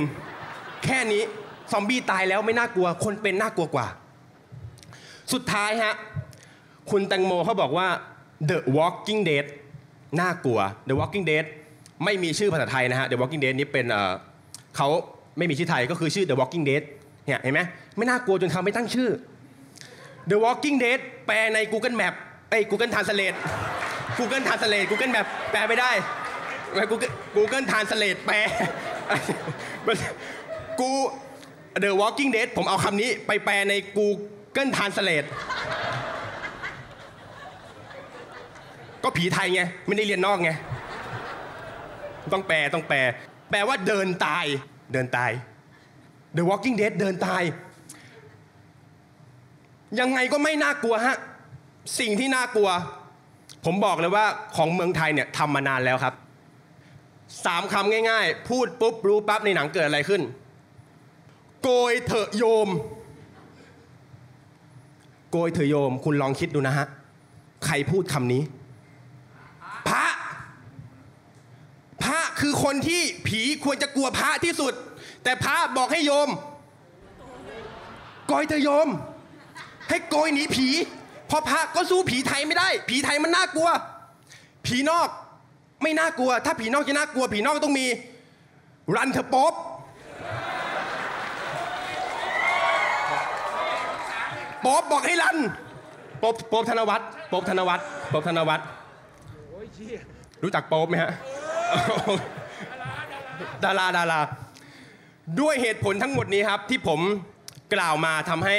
[0.85, 1.23] แค่นี้
[1.71, 3.87] ซอมบี้ตายแล้วไม่น่ากลัว คนเป็นน่ากลัวกว่า
[5.33, 5.93] สุดท้ายฮะ
[6.91, 7.87] คุณแตงโมเขาบอกว่า
[8.49, 9.45] The Walking Dead
[10.21, 11.45] น่ากลัว The Walking Dead
[12.03, 14.13] ไม่มีชื่อภาษาไทยนะฮะ The Walking Dead นี่เป็นเอ่อ
[14.77, 14.87] เขา
[15.37, 16.83] ไม่มีชื่อไทยก็คือชื่อ The Walking Dead
[17.25, 17.61] เนี่ยเห็นไหม
[17.97, 19.09] ไม่น่ากลัวจนเขาไม่ตั้งชื่อ
[20.29, 22.13] The Walking Dead แปลใน Google Map
[22.49, 23.37] ไอ้ Google Translate
[24.17, 25.91] Google Translate Google Map แปลไม่ได้
[26.91, 28.37] Google Google Translate แปล
[30.79, 30.91] กู
[31.83, 35.27] The Walking Dead ผมเอาคำนี้ไปแปลใน Google Translate
[39.03, 40.51] ก็ผีไทยไง ไม่ได้เรียนนอกไง
[42.33, 42.97] ต้องแปลต้องแปล
[43.49, 44.45] แปลว่าเดินตาย
[44.93, 45.31] เดินตาย
[46.37, 47.43] The Walking Dead เดินตาย
[49.99, 51.17] ยังไงก็ไม่น่ากลัวฮะ
[51.99, 52.69] สิ่งที่น่ากลัว
[53.65, 54.25] ผมบอกเลยว่า
[54.55, 56.13] ของเมืองไทยเนี่ยทำมานานแล้วครับ
[57.45, 60.21] สามคำง่ายๆ พูดปุ๊บรู้ปั๊บในหนังเกิดอะไรขึ้น
[61.63, 62.69] โกยเถอะโยม
[65.31, 66.87] โกยเถอะโยม คุณลองคิดดูนะฮะ
[67.65, 68.41] ใครพูดคำนี้
[69.87, 70.05] พระ
[72.03, 74.73] พระคือคนที่ผีควรจะกลัวพระที่สุด
[75.23, 76.29] แต่พระบอกให้โยม
[78.27, 78.87] โกยเถอะโยม
[79.89, 80.67] ให้โกยหนีผี
[81.27, 83.69] เพราะพระก็สู้ผีไทยไม่ได้ ผีไทยมันน่ากลัว
[84.65, 85.09] ผีนอก
[85.81, 87.85] ไม่น่ากลัว ถ้าผีนอกจะน่ากลัว ผีนอกก็ต้องมี
[88.95, 89.53] รันเถอะป๊บ
[94.65, 95.37] ป๊อบบอกให้รัน
[96.23, 98.65] ป๊บป๊อบธนวัฒน์ป๊อบธนวัฒน์ป๊อบธนวัฒน์
[100.43, 101.11] รู้จักป๊อบไหมฮะ
[103.63, 104.19] ดาราดารา
[105.39, 106.99] ด้วยเหตุผลทั้งหมดนี้ครับ ที่ผม
[107.73, 108.57] กล่าวมาทำให้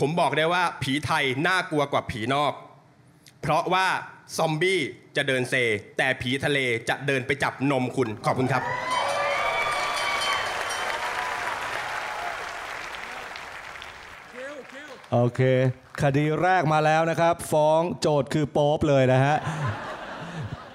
[0.00, 2.52] ผมบอกได้ว่าผีไทยน่ากลัวกว่าผีนอก
[3.44, 3.88] เพราะว่า
[4.36, 4.80] ซอมบี้
[5.16, 5.54] จะเดินเซ
[5.98, 8.62] แต่ผีทะเลจะเดินไปจับนมคุณขอบคุณครับ
[15.12, 15.40] โอเค
[16.02, 19.36] คดีแรกมาแล้วนะครับ ฟ้องโจทย์คือโป๊ปเลยนะฮะ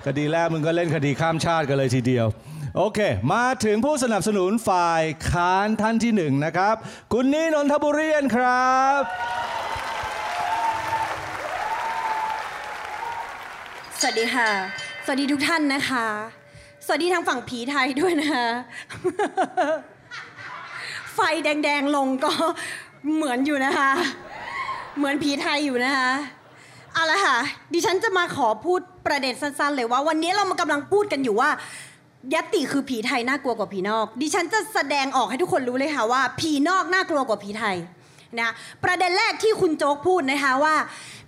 [0.06, 2.26] คดีแรกมึงก็เล่นคดีข้ามชาติกันเลยทีเดียว
[2.78, 3.00] โอเค
[3.34, 6.76] มาถึงผู้สนับสนุนฝ่ายค้านท่านที่หนึ่งนะครับ
[7.14, 9.02] คุณนี่นนทบุรีนครับ
[14.04, 14.50] สวัสดีค่ะ
[15.06, 16.08] สวัสดีทุกท่านนะคะ
[16.86, 18.48] สวัสดีทางฝั่งผีไทยด้วยนะคะ
[21.14, 22.32] ไฟแดงๆลงก็
[23.16, 23.92] เหมือนอยู่นะคะ
[24.98, 26.12] เหมือนผีไทยอยู่นะคะ
[26.94, 27.38] เอาละค่ะ
[27.74, 31.50] ดิฉันจะมาขอพูดประเด็นสั้นๆ เลยว่า วันนี้เรามากำลังพูดกันอยู่ว่า
[32.34, 37.76] ยัตติคือผีไทยน่ากลัวกว่าผีนอก ดิฉันจะแสดงออกให้ทุกคนรู้เลยค่ะว่า ผีนอกน่ากลัวกว่าผีไทย
[38.40, 38.50] นะ
[38.84, 40.76] ประเด็นแรกที่คุณโจ๊กพูดนะคะว่า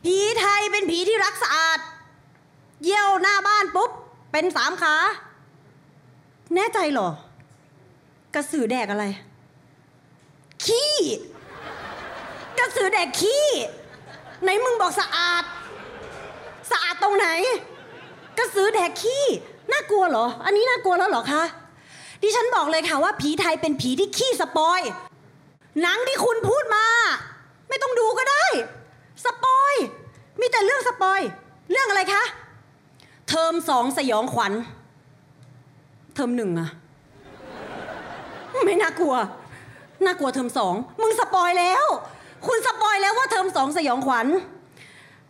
[0.05, 1.79] ผีไทยเป็นผีที่รักสะอาด
[2.83, 3.91] เยี่ยวหน้าบ้านปุ๊บ
[4.31, 4.95] เป็นสามขา
[6.55, 7.09] แน่ใจหรอ
[8.35, 9.05] กระสือแดกอะไร
[10.65, 10.95] ขี้
[12.59, 13.45] กระสือแดกขี้
[14.43, 15.43] ไหนมึงบอกสะอาด
[16.71, 17.27] สะอาดตรงไหน
[18.37, 19.25] กระสือแดกขี้
[19.71, 21.43] น่ากลัวเหรอ อันนี้น่ากลัวแล้วเหรอคะ
[22.21, 24.81] ดิฉันบอกเลยค่ะว่าผีไทยเป็นผีที่ขี้ spoil
[25.81, 26.85] หนังที่คุณพูดมา
[27.69, 28.45] ไม่ต้องดูก็ได้
[29.25, 29.73] spoil
[30.39, 31.21] มีแต่เรื่อง spoil
[31.71, 32.23] เรื่องอะไรคะ
[33.31, 34.53] เทอมสองสยองขวัญ
[36.15, 36.69] เทอมหนึ่งอะ
[38.65, 39.15] ไม่น่ากลัว
[40.05, 41.85] น่ากลัวเทอมสองมึงสปอยแล้ว
[42.47, 44.27] คุณสปอยแล้วว่าเทอมสองสยองขวัญ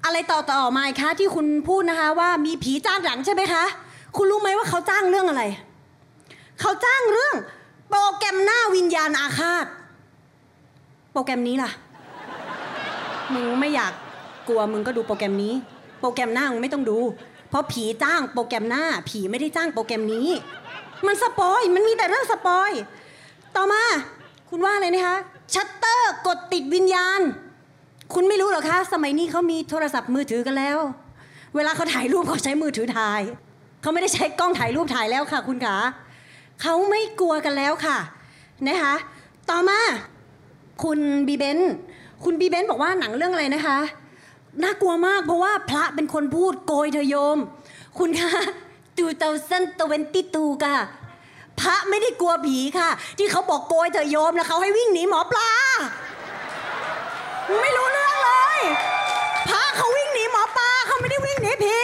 [0.05, 3.63] อะไรต่อต่อมาคะที่คุณพูดนะคะว่ามีผีจ้างหนังใช่ไหมคะ
[4.17, 5.43] คุณรู้ไหมว่าเขาจ้างเรื่องอะไร
[6.61, 7.35] เขาจ้างเรื่อง
[7.89, 9.65] โปรแกรมหน้าวิญญาณอาฆาต
[11.11, 11.71] โปรแกรมนี้ล่ะ
[13.33, 13.93] มึงไม่อยาก
[14.47, 15.53] กลัวมึงก็ดูโปรแกรมนี้
[15.99, 16.97] โปรแกรมหน้ามึงไม่ต้องดู
[17.51, 20.27] เพราะผีจ้างโปรแกรมหน้า ผีไม่ได้จ้างโปรแกรมนี้
[21.05, 22.71] มัน spoil มันมีแต่เรื่อง spoil
[23.55, 23.83] ต่อมา
[24.49, 25.17] คุณว่าอะไรนะคะ
[25.53, 27.21] ชัตเตอร์กดติดวิญญาณ
[28.13, 30.77] คุณไม่รู้เหรอคะ สมัยนี้เขามีโทรศัพท์มือถือกันแล้ว
[31.55, 33.21] เวลาเขาถ่ายรูปเขาใช้มือถือถ่าย
[33.81, 35.77] เขาไม่ได้ใช้กล้องถ่ายรูปถ่ายแล้วค่ะ คุณขา
[36.61, 37.97] เขาไม่กลัวกันแล้วค่ะ
[38.67, 38.95] นะคะ
[39.49, 39.79] ต่อมา
[40.83, 41.59] คุณบีเบน
[42.23, 43.77] คุณบีเบนบอกว่าหนังเรื่องอะไรนะคะ
[44.63, 47.37] น่ากลัวมากเพราะว่าพระเป็นคนพูดโกยเถอะโยม
[47.99, 48.31] คุณคะ
[48.97, 50.77] two thousand twenty-two ค่ะ
[51.59, 55.49] พระไม่ได้กลัวผีค่ะ ที่เขาบอกโกยเถอะโยมแล้วเขาให้วิ่งหนีหมอปลา
[57.61, 58.59] ไม่รู้เรื่องเลย
[59.49, 61.77] พระเขาวิ่งหนีหมอปลาเขาไม่ได้วิ่งหนีผี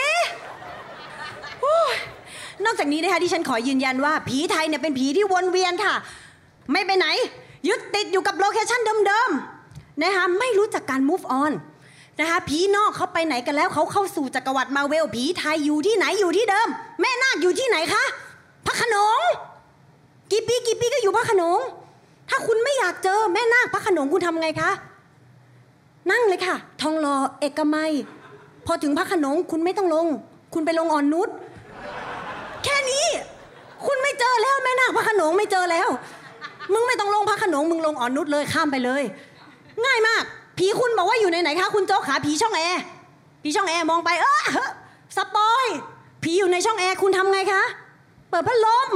[2.66, 5.94] นอกจากนี้นะคะที่ฉันขอยืนยันว่า ผีไทยเนี่ยเป็นผีที่วนเวียนค่ะ
[6.72, 7.08] ไม่ไปไหน
[7.68, 11.52] ยึดติดอยู่กับ locationเดิมๆนะคะไม่รู้จักการ move on
[12.20, 16.68] นะคะผีนอกเขาไปไหนกันแล้วเขาเข้าสู่จักรวรรดิมาเวลผีไทยอยู่ที่ไหนอยู่ที่เดิม
[17.02, 18.04] แม่นาคอยู่ที่ไหนคะ
[18.66, 19.22] พระขนง
[20.32, 21.60] กี่ปีกี่ปีก็อยู่พระขนง
[22.30, 24.72] ถ้าคุณไม่อยากเจอแม่นาคพระขนงคุณทำไงคะ
[26.12, 27.92] นั่งเลยค่ะ ทองหล่อเอกมัย
[28.66, 30.08] พอถึงพระขนงคุณไม่ต้องลง
[30.54, 31.30] คุณไปลงอ่อนนุช
[32.64, 33.06] แค่นี้
[33.86, 35.90] คุณไม่เจอแล้วแม่นาคพระขนงไม่เจอแล้ว
[36.74, 39.04] มึงไม่ต้องลงพระโขนงมึงลงอ่อนนุชเลยข้ามไปเลย
[39.86, 40.24] ง่ายมาก
[40.58, 42.82] ผีคุณบอกว่าอยู่ในไหนคะคุณโจ๊กขาผีช่องแอร์
[43.44, 44.70] ผีช่องแอร์มองไปเออ
[45.16, 45.66] spoil
[46.24, 47.64] ผีอยู่ในช่องแอร์คุณทำไงคะ
[48.30, 48.90] เปิดพัดลม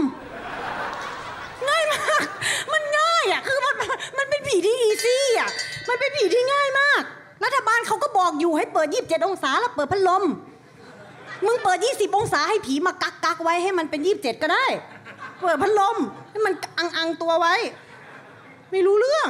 [1.69, 2.21] ง่ายมาก
[2.73, 3.75] มันง่ายอะคือมัน
[4.17, 5.49] มันเป็นผีที่ easy อะ
[5.89, 7.01] มันเป็นผีที่ง่ายมาก
[7.43, 10.23] รัฐบาลเขาก็บอกอยู่ให้เปิด 27 องศาแล้วเปิดพัดลม
[11.45, 14.65] มึงเปิด 20 องศาให้ผีมากักกักไว้ให้มันเป็น 27 ก็ได้
[15.41, 15.97] เปิดพัดลม
[16.29, 17.55] ให้มันอังอังตัวไว้
[18.71, 19.29] ไม่รู้เรื่อง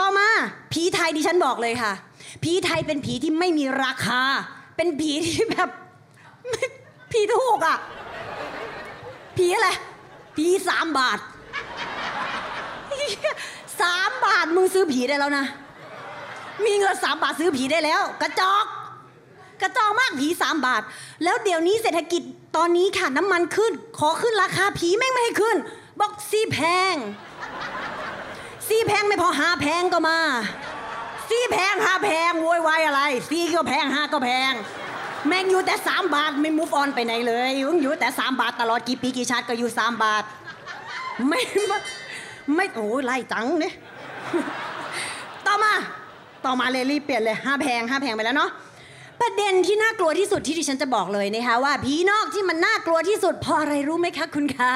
[0.00, 0.28] ต่อมา
[0.72, 1.92] ผีไทยดิฉันบอกเลยค่ะ
[2.42, 4.22] ผีไทยเป็นผีที่ไม่มีราคา
[4.76, 5.70] เป็นผีที่แบบ
[7.12, 7.78] ผีถูกอะ
[9.36, 9.68] ผีอะไร
[10.36, 11.18] ผีสามบาท
[13.80, 15.46] สามบาทมึงซื้อผีได้แล้วนะ
[16.64, 18.64] มีเงินสามบาทซื้อผีได้แล้ว กระจอก
[19.62, 20.82] กระจอกมากผีสามบาท
[21.24, 22.22] แล้วเดี๋ยวนี้เศรษฐกิจ
[22.56, 25.56] ตอนนี้ค่ะน้ำมันขึ้น ขอขึ้นราคาผีแม่งไม่ให้ขึ้น
[26.00, 26.58] บอกซี่แพ
[26.92, 26.94] ง
[28.70, 30.18] ซีแพงไม่พอหาแพงก็มา
[31.28, 34.52] ซสี่แพงห้าแพงโวยวายอะไรสี่ก็แพงห้าก็แพง
[35.26, 40.24] แม่งอยู่แต่สามบาทไม่ move on ไปไหนเลยมึงอยู่แต่สามบาทตลอดกี่ปีกี่ชาติก็อยู่สามบาท
[41.28, 41.40] ไม่
[42.54, 43.74] ไม่โอ้ยไล่จังเนี่ย
[45.46, 45.72] ต่อมา
[46.44, 48.50] ต่อมาเลยรีบเปลี่ยนเลยห้าแพงห้าแพงไปแล้วเนาะ
[49.20, 54.74] ประเด็นที่น่ากลัวที่สุดที่ดิฉันจะบอกเลยนะคะว่าผีนอกที่มันน่ากลัวที่สุดเพราะอะไรรู้ไหมคะคุณคะ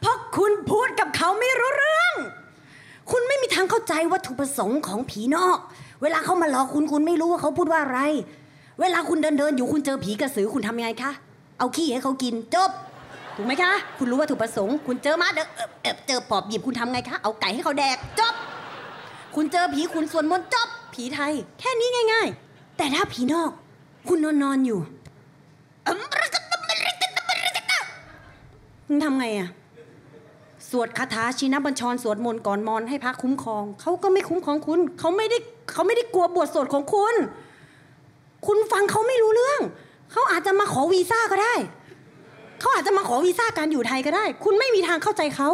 [0.00, 2.14] เพราะคุณพูดกับเขาไม่รู้เรื่อง
[3.10, 5.58] คุณไม่มีทางเข้าใจวัตถุประสงค์ของผีนอก
[6.02, 8.00] เวลาเขามาหลอกคุณคุณไม่รู้ว่าเขาพูดว่าอะไร
[8.80, 11.12] เวลาคุณเดินเดินๆอยู่คุณเจอผีกระสือคุณทำยังไงคะ
[11.58, 12.70] เอาขี้ให้เขากินจบ
[13.36, 18.34] ถูกไหมคะ คุณรู้วัตถุประสงค์ คุณเจอมาเดนเอ่อเอ่อเจอปอบหยิบคุณทำไงคะ เอาไก่ให้เขาแดกจบ
[19.34, 23.50] คุณเจอผีคุณสวดมนต์จบ ผีไทย แค่นี้ง่าย ๆ แต่ถ้าผีนอก
[24.08, 24.80] คุณนอนนอนๆอยู่
[28.86, 29.63] คุณทำไงอะส
[30.80, 35.38] วดคาถาชินบัญชรสวดมนต์ก่อนมอนให้พระคุ้มครองเขาก็ไม่คุ้มครองคุณเขาไม่ได้
[35.72, 37.14] เขาไม่ได้กลัวบทสวดของคุณ
[38.46, 39.60] คุณฟังเขาไม่รู้เรื่อง
[40.12, 41.54] เขาอาจจะมาขอวีซ่าก็ได้
[42.60, 45.50] เขาอาจจะมาขอวีซ่าการอยู่ไทยก็ได้ คุณไม่มีทางเข้าใจเขา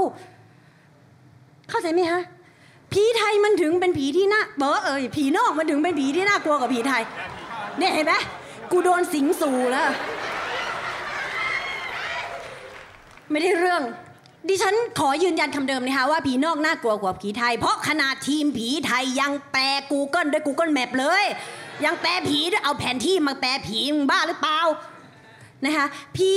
[1.70, 2.22] เข้าใจไหมฮะ
[2.92, 7.02] ผีไทยมันถึงเป็นผีที่น่าเบอเอ่ยผีนอกมันถึงเป็นผีที่น่ากลัวกว่าผีไทย
[7.78, 8.14] เนี่ยเห็นไหม
[8.70, 9.88] กูโดนสิงสู่แล้ว
[13.30, 13.82] ไม่ได้เรื่อง
[14.48, 21.24] ดิฉันขอยืนยันคำเดิมนะคะว่าผีนอกน่ากลัวกว่าผีไทย เพราะขนาดทีมผีไทยยังแปล Google ด้วย Google Map เลย
[21.84, 24.60] ยังแปลผีด้วยเอาแผนที่มาแปลผีมึงบ้าหรือเปล่า
[25.64, 26.30] นะคะผี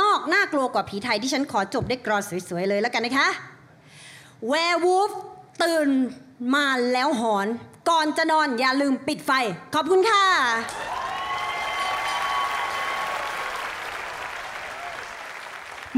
[0.00, 3.28] นอกน่ากลัวกว่าผีไทยที่ฉันขอจบด้วยกรอนสวยๆเลยแล้วกันนะคะ
[4.48, 5.10] แวร์วูฟ
[5.62, 5.88] ตื่น
[6.54, 7.46] มาแล้วหอน
[7.90, 9.30] ก่อนจะนอนอย่าลืมปิดไฟ
[9.74, 10.24] ขอบคุณค่ะ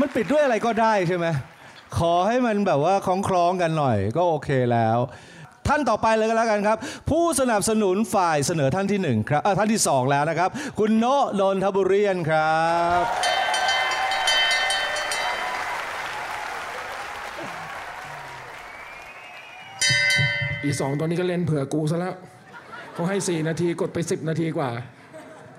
[0.00, 1.26] มันปิดด้วยอะไรก็ได้ใช่ไหม
[1.98, 4.98] ขอให้มันแบบว่าคล้องคล้องกันหน่อยก็โอเคแล้ว
[5.68, 6.76] ท่านต่อไปเลยก็แล้วกันครับ
[7.10, 12.62] ผู้สนับสนุนฝ่ายเสนอท่านที่หนึ่งครับเออท่านที่สองแล้วนะครับ คุณโนะนนทบุรีนครั
[13.00, 13.02] บ
[20.62, 22.14] อีสองตัวนี้ก็เล่นเผื่อกูซะแล้ว
[22.94, 24.70] เขาให้สี่นาทีกดไปสิบนาทีกว่า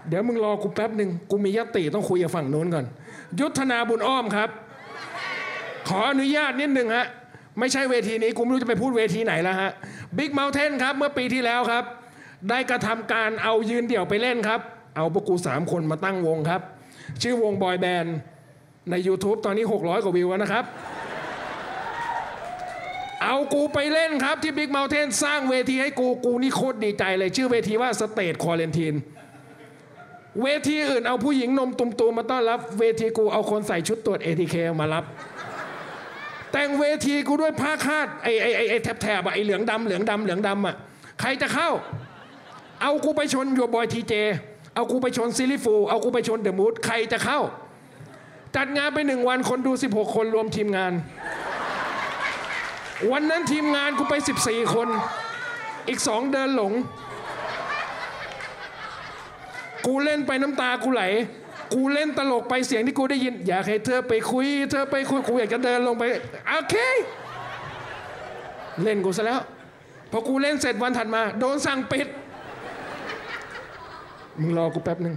[0.08, 2.86] เดี๋ยวมึงรอกูแป๊บหนึ่งกูมียติต้องคุยกับฝั่งโน้นก่อน
[3.40, 4.50] ยุทธนาบุญอ้อมครับ
[5.88, 7.08] ขออนุญาตนิดหนึ่งฮะ
[7.60, 9.72] ไม่ใช่เวทีนี้กูไม่รู้จะไปพูดเวทีไหนแล้วฮะ
[10.18, 11.84] บิ๊กเม t เทนครับเมื่อปีที่แล้วครับ
[12.50, 14.60] ได้กระทำการเอายืนเดี่ยวไปเล่นครับ
[14.96, 16.62] เอาพวกกูสามคนมาตั้งวงครับ
[17.22, 18.16] ชื่อวงบอยแบนด์
[18.92, 20.66] ใน YouTube ตอนนี้ 600 กว่าวิวแล้วนะครับ
[23.24, 28.94] เอากูไปเล่นครับที่บิ๊กเม t เทนสร้างเวทีให้กูกูนี่โคตรดีใจเลย ชื่อเวทีว่า State Quarantine
[30.42, 35.04] เวทีอื่นเอาผู้หญิงนมตุ่มๆมาต้อนรับ เวทีกูเอาคนใส่ชุดตรวจ ATK มารับ
[36.52, 40.76] แต่งเวทีกูด้วยผ้าคาดไอ้ไอ้ไอ้แถบแถบอะไอ้เหลืองดำเหลืองดำเหลืองดำอะ
[41.20, 41.70] ใครจะเข้า
[42.82, 44.14] เอากูไปชนโยบอยทีเจ
[44.76, 47.40] เอากูไปชนซิลิฟูเอากูไปชนเดอะมูดใครจะเข้า
[48.56, 50.94] จัดงานไปหนึ่งวันคนดู 16 คนรวมทีมงาน
[53.12, 54.88] วันนั้นทีมงานกูไป 14 คน
[55.88, 56.74] อีกสองเดินหลง
[59.86, 61.04] กูเล่นไปน้ำตากูไหล
[61.74, 66.04] กูเล่นตลกไปเสียงที่กูได้ยิน อยากให้เธอไปคุย เธอไปคุยกูอยากจะเดินลงไป
[66.48, 66.76] โอเค
[68.84, 69.40] เล่นกูซะแล้ว
[70.12, 72.08] พอกูเล่นเสร็จวันถัดมา โดนสั่งปิด
[74.40, 75.16] มึงรอกูแป๊บหนึ่ง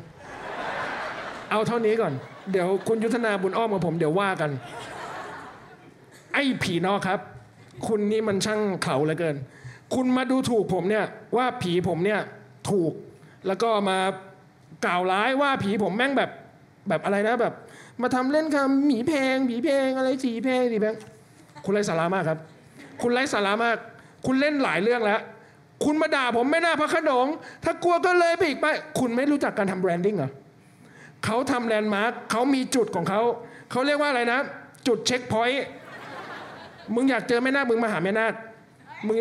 [1.51, 2.13] เอาเท่านี้ก่อน
[2.53, 4.51] เดี๋ยวคุณยุทธนาบุญอ้อมกับผมเดี๋ยวว่ากัน
[6.35, 7.21] ไอ้ผีนอกครับ
[7.87, 9.37] คุณนี่มันช่างเขาเหลือเกิน
[9.95, 11.05] คุณมาดูถูกผมเนี่ย
[11.37, 12.21] ว่าผีผมเนี่ย
[12.71, 12.93] ถูก
[13.47, 13.99] แล้วก็มา
[14.85, 16.31] กล่าวร้ายว่าผีผมแม่งแบบ
[16.89, 17.55] แบบอะไรนะแบบ
[18.03, 20.95] มาทำเล่นคำหมีแพงผีแพงอะไรสีแพงสีแพง
[21.65, 22.39] คุณไร้สาระมากครับ
[23.03, 23.77] คุณไร้สาระมาก
[24.27, 25.21] คุณเล่นหลายเรื่องแล้ว
[25.85, 27.27] คุณมาด่าผมแม่นาคพระโขนง
[27.65, 28.67] ถ้ากลัวก็เลยไปอีกไป
[29.01, 30.31] คุณไม่รู้จักการทำ branding เหรอ
[31.25, 33.21] เขาทำ landmark เขามีจุดของเขา
[33.71, 34.41] เขาเรียกว่าอะไรนะ
[34.87, 35.65] จุด checkpoint
[36.95, 38.33] มึงอยากเจอแม่นาคมึงมาหาแม่นาค
[39.07, 39.17] มึง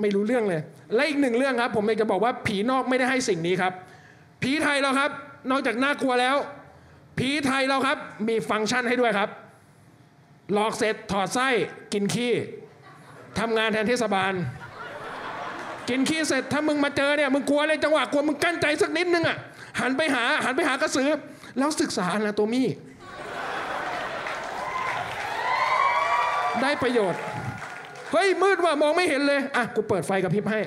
[0.00, 0.60] ไม่รู้เรื่องเลย
[0.94, 3.72] และอีกหนึ่งเรื่องครับ ผมอยากจะบอกว่าผีนอกไม่ได้ให้สิ่งนี้ครับ
[4.44, 5.10] ผีไทยเราครับ
[5.50, 6.36] นอกจากน่ากลัวแล้ว
[7.18, 9.28] ผีไทยเราครับ มีฟังก์ชันให้ด้วยครับ
[10.52, 11.48] หลอกเสร็จถอดไส้
[11.92, 12.32] กินขี้
[13.38, 14.32] ทำงานแทนเทศบาล
[15.88, 19.36] กินขี้เสร็จถ้ามึงมาเจอเนี่ยมึงกลัวเลยจังหวะกลัวมึงกั้นใจสักนิดนึงอะ
[19.80, 21.08] หันไปหาหันไปหากระสือ
[21.58, 22.62] แล้วศึกษาอนาโตมี
[26.60, 27.20] ได้ประโยชน์
[28.12, 30.60] เฮ้ย มืดว่ะมองไม่เห็นเลย อะ กูเปิดไฟกับพริบให้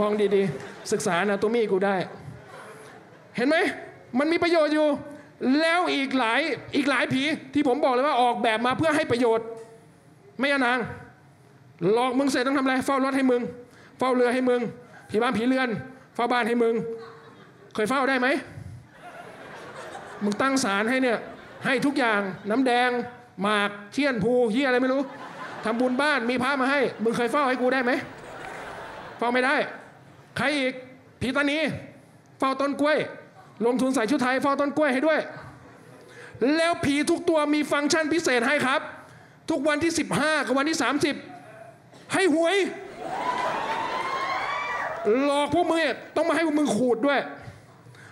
[0.00, 1.96] มองดี ๆ ศึกษาอนาโตมีกูได้
[3.36, 3.56] เห็นไหม
[4.18, 4.88] มันมีประโยชน์อยู่
[5.60, 6.40] แล้วอีกหลาย
[6.76, 7.22] อีกหลายผี
[7.54, 9.46] ที่ผมบอกเลยว่าออกแบบมาเพื่อให้ประโยชน์
[10.40, 10.78] ไม่เอานาง
[11.92, 13.42] หลอกมึงเสร็จต้องทำอะไร เฝ้ารถให้มึง
[13.98, 14.60] เฝ้าเรือให้มึง
[15.10, 15.68] ผีบ้านผีเรือน
[16.14, 16.74] เฝ้าบ้านให้มึง
[17.74, 18.28] เคยเฝ้าได้ไหม
[20.24, 21.18] มึงตั้งศาลให้เนี่ย
[21.64, 22.20] ให้ทุกอย่าง
[22.50, 22.90] น้ำแดง
[23.42, 25.02] หมากเชี่ยนภูเฮียอะไรไม่รู้
[25.64, 27.92] ทำบุญบ้านมีพระมาให้ มึงเคยเฝ้าให้กูได้ไหม
[29.18, 29.56] เฝ้าไม่ได้
[30.36, 30.72] ใครอีก
[31.20, 31.58] ผีตานี
[32.38, 32.98] เฝ้าต้นกล้วย
[33.66, 35.20] ลงทุนใส่ชุดไทยเฝ้าต้นกล้วยให้ด้วย
[36.56, 38.80] แล้วผีทุกตัวมีฟังก์ชันพิเศษให้ครับ
[39.50, 40.78] ทุกวันที่ 15 กับวันที่
[41.44, 42.56] 30 ให้หวย
[45.24, 45.80] หลอกพวกมึง
[46.16, 47.20] ต้องมาให้พวกมึงขูดด้วย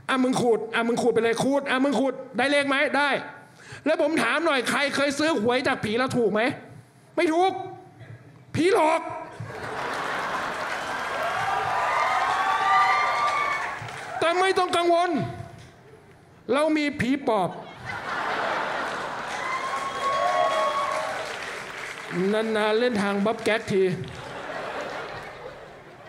[0.09, 3.11] อะมึงขูดอะมึงขูดไปเลยขูดอะมึงขูดได้เลขไหมได้
[3.87, 6.41] แล้วผมถามหน่อยใครเคยซื้อหวยจากผีแล้วถูกไหม
[7.17, 7.53] ไม่ถูก
[8.55, 9.01] ผีหลอก
[14.23, 15.11] แต่ไม่ต้องกังวล
[16.53, 17.51] เรามีผีปอบ
[22.33, 23.83] นานๆเล่นทางบับแก๊กที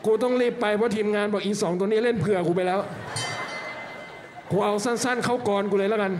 [0.06, 2.80] กูต้องรีบไปเพราะทีมงานบอกอีสองตัวนี้เล่นเผื่อกูไปแล้ว
[4.52, 6.14] กูเอาสั้นๆ เข้าก่อนกูเลยแล้วกัน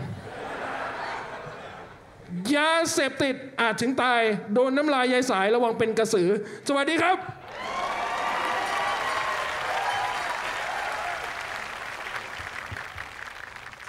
[2.54, 4.20] ยาเสพติดอาจถึงตาย
[4.54, 6.28] โดนน้ำลายยายสายระวังเป็นกระสือ
[6.68, 7.18] สวัสดีครับ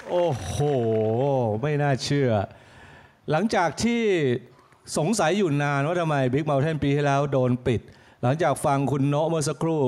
[0.10, 0.56] โอ้โห
[1.62, 2.32] ไม่น่าเชื่อ
[3.32, 4.02] หลังจากที่
[4.98, 7.82] สงสัยอยู่นานว่าทำไม Big Mountain ปีที่แล้วโดนปิด
[8.22, 9.82] หลังจากฟังคุณโนะเมื่อสักครู่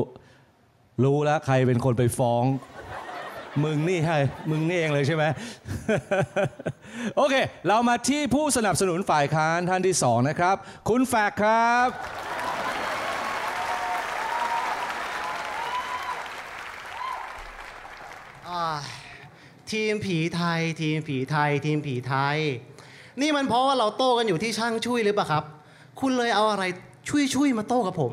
[1.03, 2.43] รู้แล้วใครเป็นคนไปฟ้อง
[3.63, 4.17] มึงนี่ให้
[4.49, 5.23] มึงนี่เองเลยใช่ไหม
[7.15, 7.35] โอเค
[7.67, 10.55] เรามาที่ผู้สนับสนุนฝ่ายค้านท่านที่สองนะครับ
[10.89, 11.87] คุณแฟกครับ
[18.49, 18.65] อ่า
[19.71, 22.37] ทีมผีไทย ทีมผีไทย ทีมผีไทย
[23.21, 25.43] นี่มันเพราะว่าเราโต้กันอยู่ที่ช่างช่วยหรือเปล่าครับ
[25.99, 26.63] คุณเลยเอาอะไร
[27.09, 28.11] ช่วยช่วยมาโต้กับผม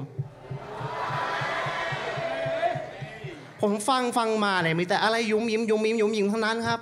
[3.61, 6.81] ผมฟังฟังมาเนี่ยมีแต่อะไรยุ้มยิ้มยุ้มยิ้มยุ้มยิ้มเท่านั้นครับ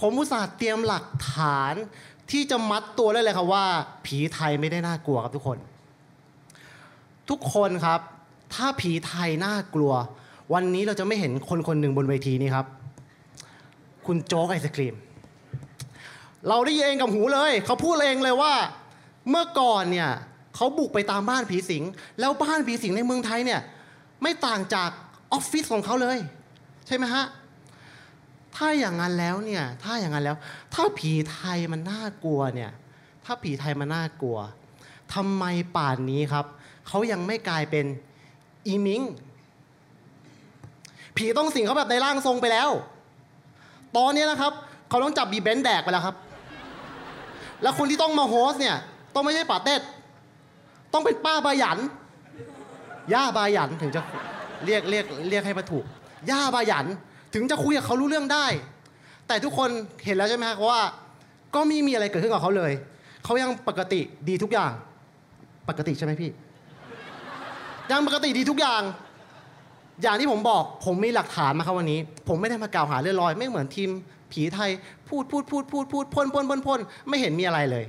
[0.00, 1.74] ผมอุตส่าห์เตรียมหลักฐาน
[2.30, 3.64] ที่จะมัดตัวได้เลยครับว่า
[4.06, 5.58] ผีไทยไม่ได้น่ากลัวครับทุกคน
[7.30, 8.00] ทุกคนครับ
[8.54, 9.92] ถ้าผีไทยน่ากลัว
[10.54, 12.66] วันนี้เราจะไม่เห็นคนคนหนึ่งบนเวทีนี้ครับ
[14.06, 14.96] คุณโจ๊กไอศครีม
[16.48, 18.54] เราได้ยินเองกับหูเลย เขาพูดเองเลยว่า
[19.30, 20.10] เมื่อก่อนเนี่ย
[20.56, 21.82] เขาบุกไปตามบ้านผีสิง
[22.20, 23.60] แล้วบ้านผีสิงในเมืองไทยเนี่ย
[24.22, 24.90] ไม่ต่างจาก
[25.32, 26.18] ออฟฟิศของเขาเลย
[26.86, 27.24] ใช่ไหมฮะ
[28.56, 30.36] ถ้าอย่างนั้นแล้วเนี่ยถ้าอย่างนั้นแล้ว
[30.74, 32.70] ถ้าผีไทยมันน่ากลัวเนี่ย
[33.24, 34.38] ถ้าผีไทยมันน่ากลัว
[35.14, 35.44] ทำไม
[35.76, 36.46] ป่านนี้ครับ
[36.88, 37.86] เขายังไม่กลายเป็น
[38.66, 39.02] อีมิง
[41.16, 42.70] ผีต้องสิงเขาแบบในร่างทรงไปแล้ว
[43.96, 44.52] ตอนนี้นะครับ
[44.88, 46.16] เขาต้องจับบีเบนแดกไปแล้วครับ
[47.62, 48.76] แล้วคนที่ต้องมาโฮสต์เนี่ย
[49.14, 49.80] ต้องไม่ใช่ป่าเต้ด
[50.92, 51.78] ต้องเป็นป้าบายัน
[53.12, 54.02] ย่าบายันถึงจะ
[54.64, 55.84] เรียกเรียกเรียกให้มาถูก
[56.30, 56.86] ย่าบายัน
[57.34, 58.46] ถึงจะคุยกับเขารู้เรื่องได้
[59.28, 59.70] แต่ทุกคน
[60.04, 60.82] เห็นแล้วใช่ไหมครับว่า
[61.54, 62.72] ก็ไม่มีอะไรเกิดขึ้นกับเขาเลย
[63.24, 64.72] เขายังปกติดีทุกอย่าง
[65.68, 66.30] ปกติใช่ไหมพี่
[67.90, 68.82] ยังปกติดีทุกอย่าง
[70.02, 73.90] อย่างที่ผมบอกผมมีหลักฐานมาครับวันนี้ ผมไม่ได้มากล่าวหาเรื่อยลอยไม่เหมือนทีม
[74.32, 74.70] ผีไทย
[75.08, 77.84] พูดพูดพูดพูดพูดพ่นพ่นพ่นพ่นไม่เห็นมีอะไรเลย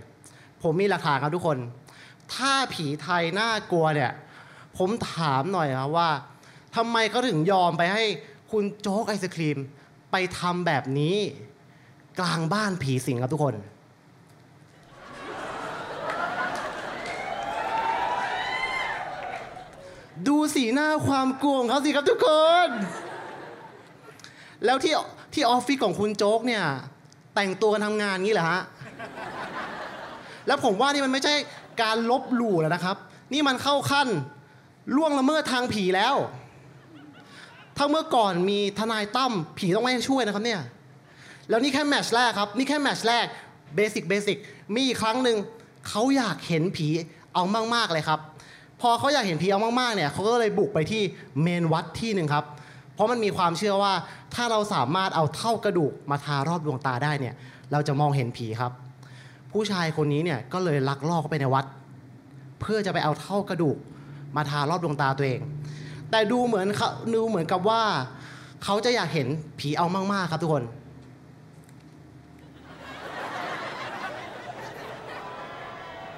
[0.63, 1.57] ผมมีหลักฐานครับทุกคน
[2.33, 4.11] ถ้าผีไทยน่ากลัวเนี่ย
[4.77, 6.09] ผมถามหน่อยครับว่า
[6.75, 8.03] ทำไมเขาถึงยอมไปให้
[8.51, 9.57] คุณโจ๊กไอศครีม
[10.11, 11.15] ไปทำแบบนี้
[12.19, 13.55] กลางบ้านผีสิงครับทุกคน
[20.27, 22.27] ดูสีหน้าความกลัวของเขาสิครับทุกค
[22.67, 22.69] น
[24.65, 24.93] แล้วที่
[25.33, 26.63] ที่ออฟฟิศของคุณโจ๊กเนี่ย
[27.35, 28.61] แต่งตัวกันทำงานงี้เหรอฮะ
[30.47, 31.35] แล้วผมว่านี่มันไม่ใช่
[31.81, 32.97] การลบหลู่แล้วนะครับ
[33.33, 34.07] นี่มันเข้าขั้น
[34.95, 36.15] ล่วงละเมิดทางผีแล้ว
[37.77, 40.61] ถ้าเมื่อก่อนมีทนายตั้มผีต้องไม่ช่วยนะครับเนี่ย
[41.49, 43.25] แล้วนี่แค่ match แรกครับ นี่แค่ match แรก
[43.75, 44.37] basic basic
[44.75, 45.37] มีอีกครั้งหนึ่ง
[45.87, 46.87] เขาอยากเห็นผี
[47.33, 47.43] เอา
[47.75, 48.19] มากๆเลยครับ
[48.81, 51.01] พอเขาอยากเห็นผีเอามากๆเนี่ยเขาก็เลยบุกไปที่
[51.41, 52.45] เมนวัดที่หนึ่งครับ
[52.93, 53.93] เพราะมันมีความเชื่อว่า
[54.35, 57.35] ถ้าเราสามารถเอาเท่ากระดูกมาทารอบดวงตาได้เนี่ย
[57.71, 58.71] เราจะมองเห็นผีครับ
[59.51, 61.65] ผู้ชายคนนี้เนี่ยก็เลยลักลอบเข้าไปในวัด
[62.61, 63.77] เพื่อจะไปเอาเท่ากระดูก
[64.35, 65.41] มาทารอบดวงตาตัวเอง
[66.11, 67.81] แต่ดูเหมือนเขาดูเหมือนกับว่า
[68.63, 69.27] เขาจะอยากเห็น
[69.59, 70.63] ผีเอามากๆครับทุกคน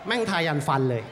[0.07, 1.03] แม่งทายันฟันเลย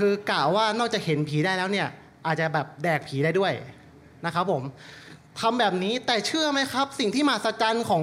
[0.00, 1.88] คือกะว่านอกจากเห็นผีได้แล้วเนี่ย
[2.26, 3.52] อาจจะแบบแดกผีได้ด้วย
[4.24, 4.62] นะครับผม
[5.40, 8.02] ทำแบบนี้แต่เชื่อไหมครับ สิ่งที่มหัศจรรย์ของ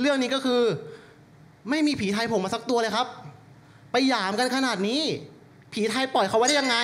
[0.00, 0.62] เรื่องนี้ก็คือ
[1.70, 3.06] ไม่มีผีไทยผมมาสักตัวเลยครับ
[3.92, 5.00] ไปหยามกันขนาดนี้
[5.72, 6.76] ผีไทยปล่อยเขาไว้ได้ยังไง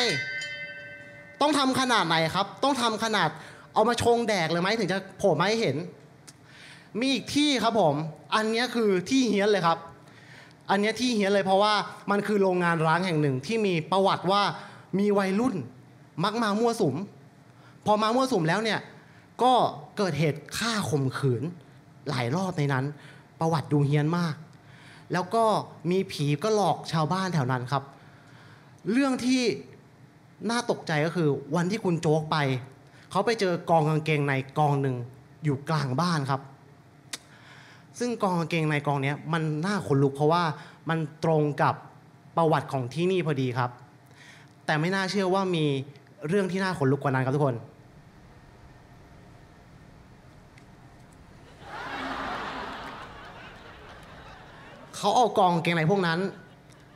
[1.41, 3.29] ต้องทำขนาดไหนครับ ต้องทำขนาด
[3.75, 5.77] เอามาชงแดกเลยไหมถึงจะโผล่มาให้เห็น
[7.01, 7.95] มีอีกที่ครับผม
[8.35, 9.79] อันนี้คือที่เฮี้ยนเลยครับ
[10.73, 11.75] อันนี้ที่เฮี้ยนเลยเพราะว่า
[12.11, 14.43] มันคือโรงงานร้างแห่งหนึ่งที่มีประวัติว่า
[14.99, 15.55] มีวัยรุ่น
[16.25, 16.97] มักมามั่วสุม
[17.87, 18.81] พอมามั่วสุมแล้วเนี่ย
[19.43, 19.53] ก็
[19.97, 21.43] เกิดเหตุฆ่าข่มขืน
[22.09, 22.85] หลายรอบในนั้น
[23.41, 24.35] ประวัติดูเฮี้ยนมาก
[25.13, 25.45] แล้วก็
[25.91, 27.83] มีผีก็หลอกชาวบ้านแถวนั้นครับ
[28.91, 29.43] เรื่องที่
[30.51, 32.37] น่าตกใจก็คือวันที่คุณโจ๊กไป
[33.11, 34.97] เขาไปเจอกองกางเกงในกองหนึ่ง
[35.45, 36.41] อยู่กลางบ้านครับ
[37.99, 40.43] ซึ่งกองกางเกงในกองเนี้ยมันน่าขนลุกเพราะว่า
[40.89, 41.75] มันตรงกับ
[42.37, 43.71] ประวัติของที่นี่พอดีครับ
[44.67, 45.65] แต่ไม่น่าเชื่อว่ามี
[46.29, 47.57] เรื่องที่น่าขนลุกกว่านั้นครับทุกคน
[54.97, 56.19] เขาเอากองเกงในพวกนั้น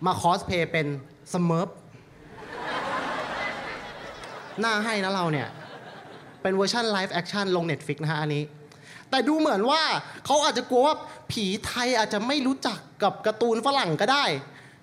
[0.07, 0.87] มาคอสเพย์เป็น
[1.33, 1.69] สเมิร์ฟ
[4.61, 5.49] หน้าให้นะเราเนี่ย
[6.43, 8.43] เป็นเวอร์ชัน live action ลง Netflix นะฮะอันนี้
[9.11, 9.83] แต่ดูเหมือนว่า
[10.27, 10.95] เขาอาจจะกลัวว่า
[11.33, 14.25] ผีไทยอาจจะไม่รู้จักกับการ์ตูนฝรั่งก็ได้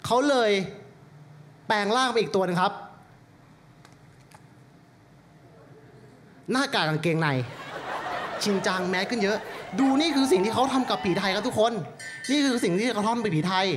[0.06, 0.52] เขาเลย
[1.68, 2.74] แปลงร่างไปอีกตัวหนึงครับ
[6.52, 7.28] หน้ากากกางเกงใน
[8.44, 9.38] ชินจัง mass ขึ้นเยอะ
[9.80, 11.74] ดูนี่คือสิ่งที่เขาทำกับผีไทยครับทุกคน
[12.30, 13.68] นี่คือสิ่งที่เขาทำกับผีไทย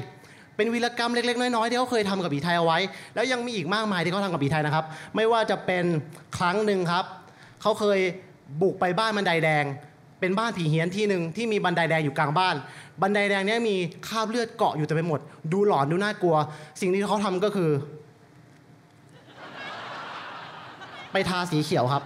[0.57, 2.79] เป็นวีรกรรมเล็กๆ น้อยๆที่เขาเคยทำกับผีไทยเอาไว้
[3.15, 4.85] แล้วยังมีอีกมากมายที่เขาทำกับผีไทยนะครับ
[5.17, 5.85] ไม่ว่าจะเป็น
[6.37, 7.05] ครั้งหนึ่งครับ
[7.63, 8.01] เขาเคย
[8.63, 9.65] บุกไปบ้านบันไดแดง
[10.21, 12.55] เป็นบ้านผีเฮี้ยนที่หนึ่งที่มีบันไดแดงอยู่กลางบ้าน
[13.03, 13.77] บันไดแดงเนี้ยมี
[14.09, 15.21] คราบเลือดเกาะอยู่เต็มไปหมด
[15.53, 16.37] ดูหลอนดูน่ากลัว
[16.81, 17.71] สิ่งที่เขาทำก็คือ
[21.13, 22.03] ไปทาสีเขียวครับ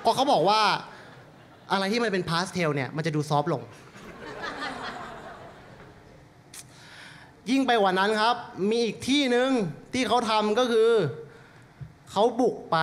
[0.00, 0.60] เพราะเขาบอกว่า
[1.72, 3.62] อะไรที่มันเป็นพาสเทลเนี่ยมันจะดู soft ลง
[7.50, 8.36] ยิ่งไปกว่านั้นครับ
[8.70, 9.50] มีอีกที่หนึ่ง
[9.92, 10.90] ที่เขาทำก็คือ
[12.10, 12.78] เขาบุกไป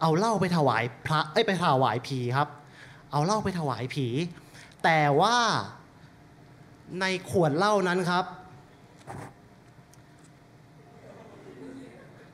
[0.00, 2.48] เอาเหล้าไปถวายพระเอ้ยไปถวายผีครับ
[3.10, 4.06] เอาเหล้าไปถวายผี
[4.84, 5.36] แต่ว่า
[7.00, 8.24] ในขวดเหล้านั้นครับ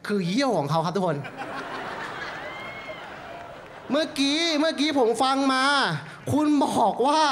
[0.06, 1.16] คือเยี่ยวของเขาครับทุกคน
[3.90, 5.64] เมื่อกี้เมื่อกี้ผมฟังมา
[6.32, 7.22] คุณบอกว่า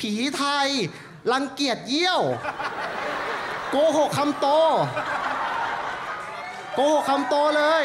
[0.00, 0.68] ผีไทย
[1.32, 2.20] รังเกียจเยี่ยว
[3.70, 4.46] โกหกคำโต
[6.74, 7.84] โกหกคำโตเลย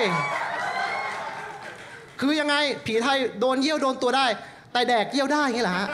[2.20, 2.56] คือยังไง
[2.86, 4.28] ผีไทยโดนเยี่ยวโดนตัวได้
[4.72, 5.88] แต่แดกเยี่ยวได้อย่างนี้เหรอฮะ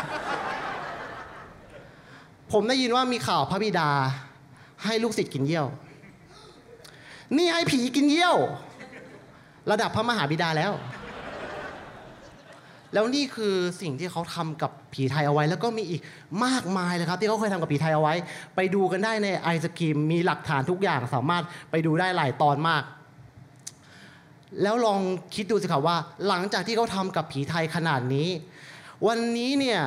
[2.52, 3.90] ผมได้ยินว่ามีข่าวพระบิดา
[4.84, 5.66] ให้ลูกศิษย์กินเยี่ยว
[7.38, 8.36] นี่ให้ผีกินเยี่ยว
[9.72, 10.72] ระดับพระมหาบิดาแล้ว
[12.94, 16.02] แล้วนี่คือสิ่งที่เขาทำกับผีไทยเอาไว้ แล้วก็มีอีก
[16.46, 18.16] มากมายเลยครับ ที่เขาเคยทำกับผีไทยเอาไว้
[18.56, 22.84] ไปดูกันได้ในไอศกรีมมีหลักฐานทุกอย่างสามารถไปดูได้หลายตอนมาก
[24.62, 25.02] แล้วลอง
[25.36, 25.98] คิดดูสิครับว่า
[26.28, 28.28] หลังจากที่เขาทำกับผีไทยขนาดนี้
[29.08, 29.82] วันนี้เนี่ย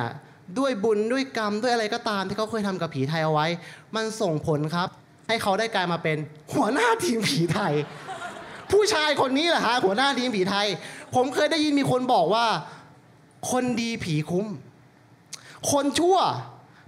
[0.59, 3.47] ด้วยบุญด้วยกรรมด้วยอะไรก็ตามที่เขาเคยทำกับผีไทยเอาไว้
[3.95, 4.89] มันส่งผลครับ
[5.27, 6.17] ให้เขาได้กลายมาเป็น
[6.53, 7.73] หัวหน้าทีมผีไทย
[8.71, 10.67] ผู้ชายคนนี้แหละฮะหัวหน้าทีมผีไทย
[11.15, 12.45] ผมเคยได้ยินมีคนบอกว่า
[13.51, 14.45] คนดีผีคุ้ม
[15.71, 16.17] คนชั่ว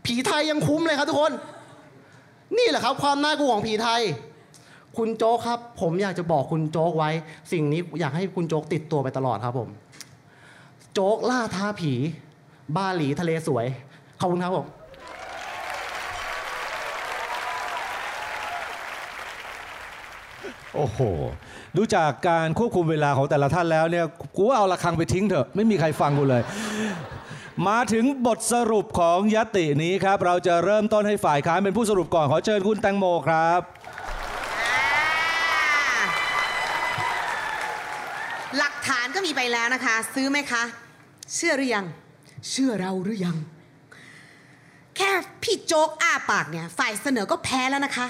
[0.06, 1.34] ผีไทยยังคุ้มเลยครับทุกคน
[2.58, 4.02] นี่แหละครับ ความน่ากลัวของผีไทย
[4.98, 7.10] คุณโจ๊กครับ ผมอยากจะบอกคุณโจ๊กไว้
[7.52, 9.70] สิ่งนี้อยากให้คุณโจ๊กติดตัวไปตลอดครับผม
[10.94, 11.94] โจ๊กล่าท้าผี
[12.76, 13.66] บาหลีทะเลสวย
[14.20, 14.68] ขอบคุณครับผม
[20.76, 21.00] โอ้โห
[21.76, 26.42] ดูจากการควบคุมเวลาของแต่ละท่านแล้วเนี่ย กูว่าเอาระฆังไปทิ้งเถอะ ไม่มีใครฟังกูเลย
[27.68, 33.62] มาถึงบทสรุปของยตินี้ครับ เราจะเริ่มต้นให้ฝ่ายค้านเป็นผู้สรุปก่อน ขอเชิญคุณแตงโมครับ
[38.58, 40.64] หลักฐานก็ มีไปแล้วนะคะ ซื้อไหมคะ
[41.36, 41.86] เชื่อหรือยัง
[42.50, 43.38] เชื่อเราหรือยัง
[44.96, 45.10] แค่
[45.44, 48.08] พี่โจ๊กอ้าปากเนี่ย ฝ่ายเสนอก็แพ้แล้วนะคะ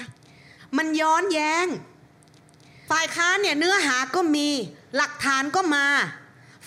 [0.76, 1.66] มันย้อนแย้ง
[2.90, 4.48] ฝ่ายค้านเนี่ยเนื้อหาก็มี
[4.96, 5.86] หลักฐานก็มา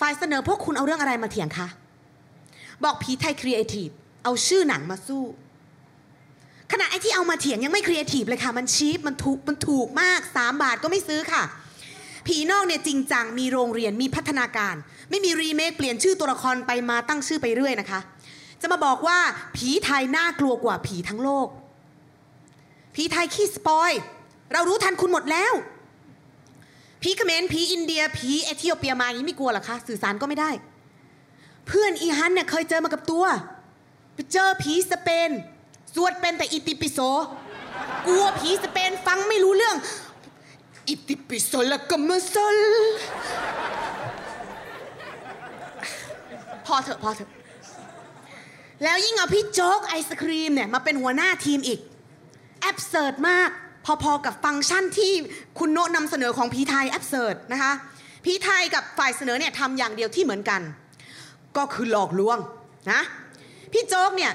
[0.00, 1.68] ฝ่ายเสนอพวกคุณเอาเรื่องอะไรมาเถียงคะ
[2.84, 3.88] บอกผีไทยครีเอทีฟ
[4.24, 5.24] เอาชื่อหนังมาสู้
[6.72, 11.42] ขนาดไอ้ที่เอามาเถียงยังไม่ครีเอทีฟเลยค่ะ มัน cheap มันถูกมันถูกมาก 3 บาทก็ไม่ซื้อค่ะ
[12.26, 14.74] ผีนอกเนี่ยจริงจังมีโรงเรียนมีพัฒนาการ
[15.10, 18.00] ไม่มีรีเมคเปลี่ยนชื่อตัวละครไปมาตั้งชื่อไปเรื่อยนะคะ
[18.60, 19.18] จะมาบอกว่า
[19.56, 21.48] ผีไทยน่ากลัวกว่าผีทั้งโลก
[22.94, 23.92] ผีไทยขี้ spoil
[24.52, 25.52] เรารู้ทันคุณหมดแล้ว
[27.02, 30.50] ผีเขมรผีอินเดียผีเอธิโอเปียมาอย่างนี้ไม่กลัวหรอคะสื่อสารก็ไม่ได้
[31.66, 33.24] เพื่อนอีฮันเนี่ยเคยเจอมากับตัว
[34.14, 35.30] ไปเจอผีสเปน
[35.94, 36.98] สวดเป็นแต่อิติปิโส
[38.06, 39.76] กลัวผีสเปนฟังไม่รู้เรื่อง
[40.88, 42.58] อิติปิโสละกัมมะซล
[46.66, 47.30] พอเถอะพอเถอะ
[48.82, 51.80] แล้วยิ่งเอาพี่โจ๊กไอศครีมเนี่ยมาเป็นหัวหน้าทีมอีก
[52.60, 53.50] absurd มาก
[54.02, 55.12] พอๆกับฟังก์ชันที่
[55.58, 57.72] คุณโนะนำเสนอของผีไทย absurd นะคะ
[58.24, 60.60] ผีไทยกับฝ่ายเสนอเนี่ยทำอย่างเดียวที่เหมือนกัน
[61.56, 62.38] ก็คือหลอกลวง
[62.92, 63.00] นะ
[63.72, 64.32] พี่โจ๊กเนี่ย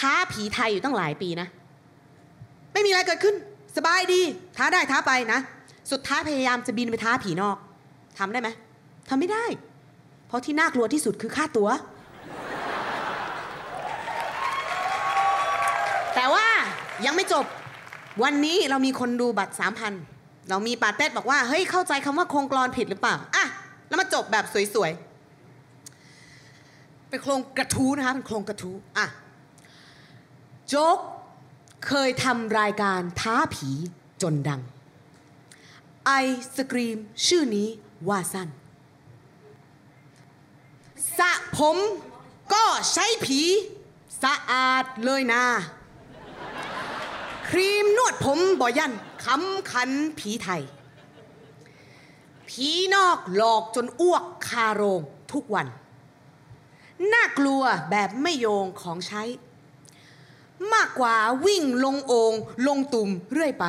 [0.00, 1.48] ท้าผีไทยอยู่ตั้งหลายปีนะ
[2.72, 3.34] ไม่มีอะไรเกิดขึ้น
[3.76, 4.20] สบายดี
[4.56, 5.40] ท้าได้ท้าไปนะ
[5.90, 7.56] สุดท้ายพยายามจะบินไปท้าผีนอก
[8.18, 8.48] ทำได้ไหม
[9.08, 9.44] ทำไม่ได้
[10.28, 11.70] เพราะที่น่ากลัวที่สุดคือค่าตัว๋ว
[16.14, 16.46] แต่ว่า
[17.06, 17.44] ยังไม่จบ
[18.22, 19.54] วันนี้เรามีคนดูบัตร
[20.00, 23.44] 3,000เรามีปาเต้บอกว่า เฮ้ย เข้าใจคำว่าโครงกรอนผิดหรือเปล่า อะ
[23.88, 29.06] แล้วมาจบแบบสวยๆ เป็นโครงกระทู้นะคะ เป็นโครงกระทู้อะ
[30.68, 30.98] โจ๊ก
[31.86, 33.68] เคยทำรายการท้าผี
[34.22, 34.60] จนดัง
[36.06, 36.12] ไอ
[36.56, 37.68] ศกรีมชื่อนี้
[38.08, 38.48] ว่าสั้น
[41.18, 41.76] สระผม
[42.52, 43.40] ก็ใช้ผี
[44.22, 45.42] สะอาดเลยนะ
[47.48, 48.92] ครีมนวดผมบ่ยัน
[49.24, 50.62] คำขันผีไทย
[52.48, 55.00] ผีนอกหลอกจนอ้วกคาโรง
[55.32, 55.66] ทุกวัน
[57.12, 59.22] น่ากลัวแบบไม่โยงของใช้
[60.72, 62.32] มากกว่าวิ่งลงโอง
[62.66, 63.66] ลงตุ่มเรื่อยไป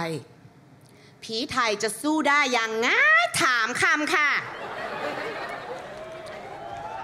[1.27, 4.29] ผีไทยจะสู้ได้อย่างง่ายถามคำค่ะ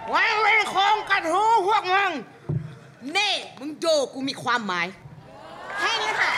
[0.10, 2.12] ไว้ไว้โคงกระทูพวกมึง
[3.12, 4.88] เน่มึงโดกูมีความหมาย
[5.80, 6.32] แค่นี้ค่ะ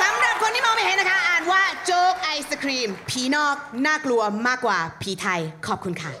[0.00, 3.56] สำหรับคนที่มองไม่เห็นนะคะ อ่านว่าโจ๊กไอศครีม ผีนอก
[3.86, 6.12] น่ากลัวมากกว่าผีไทยขอบคุณค่ะ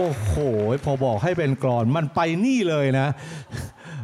[0.00, 0.34] โอ้โห
[0.84, 3.08] พอบอกให้เป็นกรอนมันไปนี่เลยนะ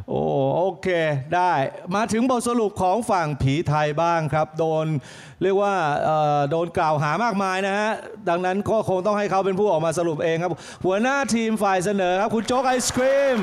[0.09, 0.20] โอ้
[0.57, 0.88] โอเค
[1.34, 1.53] ได้
[1.95, 4.86] มาถึงบทสรุปของฝั่งผีไทยบ้างครับ โดน
[5.42, 5.74] เรียกว่า
[6.51, 7.90] โดนกล่าวหามากมายนะฮะ
[8.28, 10.53] ดังนั้นก็คงต้องให้เขาเป็นผู้ออกมาสรุปเองครับ
[10.84, 13.38] หัวหน้าทีมฝ่ายเสนอครับ คุณโจ๊กไอศครีม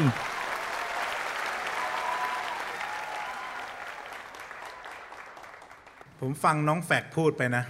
[6.20, 7.64] ผมฟังน้องแฟกพูดไปนะ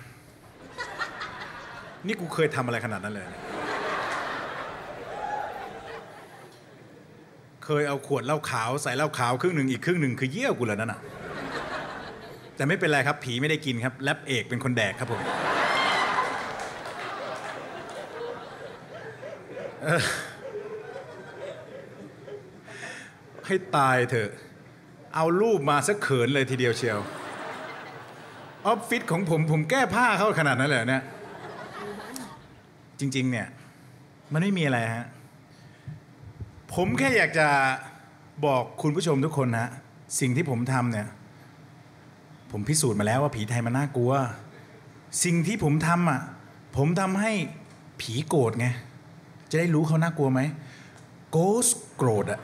[2.08, 3.28] นี่กูเคยทำอะไรขนาดนั้นเลย
[7.61, 11.00] เค ยเอาขวดเหล้าขาวใส่เหล้าขาวครึ่งหนึ่งอีกครึ่งหนึ่งคือเยี่ยวกูเลยนั่นน่ะ
[12.56, 15.22] แต่ไม่เป็นไรครับ ผีไม่ได้กินครับแรปเอกเป็นคนแดกครับผม
[23.46, 24.30] ให้ตายเถอะ
[25.16, 27.00] เอารูปมาสักเขินเลยทีเดียวเชียว
[28.68, 31.04] ออฟฟิศของผมผมแก้ผ้าเข้าขนาดนั้นเลยเหรอเนี่ย
[33.00, 33.48] จริง ๆ เนี่ย
[34.34, 35.06] มันไม่มีอะไรฮะ
[36.76, 37.48] ผมแค่อยากจะ
[38.46, 39.68] บอกคุณผู้ชมทุกคนนะ
[40.20, 41.08] สิ่งที่ผมทำเนี่ย
[42.52, 44.14] ผมพิสูจน์มาแล้วว่าผีไทยมันน่ากลัว
[45.24, 46.22] สิ่งที่ผมทำอะ
[46.78, 47.32] ผมทำให้
[48.02, 48.68] ผีโกรธไง
[49.50, 50.42] จะได้รู้เขาน่ากลัวไหม
[51.32, 51.68] โกส
[51.98, 52.40] โกรธอะ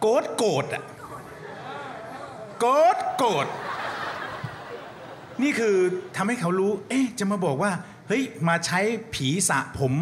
[0.00, 0.82] โกดโกรธอะ
[2.60, 3.46] โกรธโกรธ
[5.42, 5.76] นี่คือ
[6.16, 7.72] ทำให้เขารู้ เอ๊ะ จะมาบอกว่า
[8.08, 8.80] เฮ้ย มาใช้
[9.14, 9.94] ผีสะผม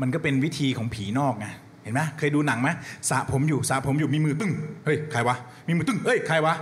[0.00, 1.46] มันก็เป็นวิธีของผีนอกไง
[1.82, 2.68] เห็นไหมเคยดูหนังไหม
[3.10, 4.52] สระผมอยู่สระผมอยู่มีมือตึ้ง
[4.84, 5.36] เฮ้ยใครวะ
[5.66, 6.54] มีมือตึ้งเฮ้ยใครวะ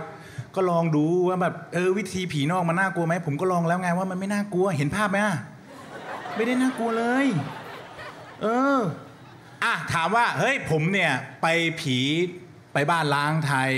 [0.55, 5.17] ก็ลองดูว่าแบบเออวิธีผีนอกมันน่ากลัวไหมผมก็ลองแล้วไงว่ามันไม่น่ากลัวเห็นภาพไหม
[6.35, 7.27] ไม่ได้น่ากลัวเลย
[8.41, 8.79] เออ
[9.63, 11.11] อะถามว่าเฮ้ยผมเนี่ย
[11.41, 11.47] ไป
[11.81, 11.97] ผี
[12.73, 13.71] ไปบ้านล้างไทย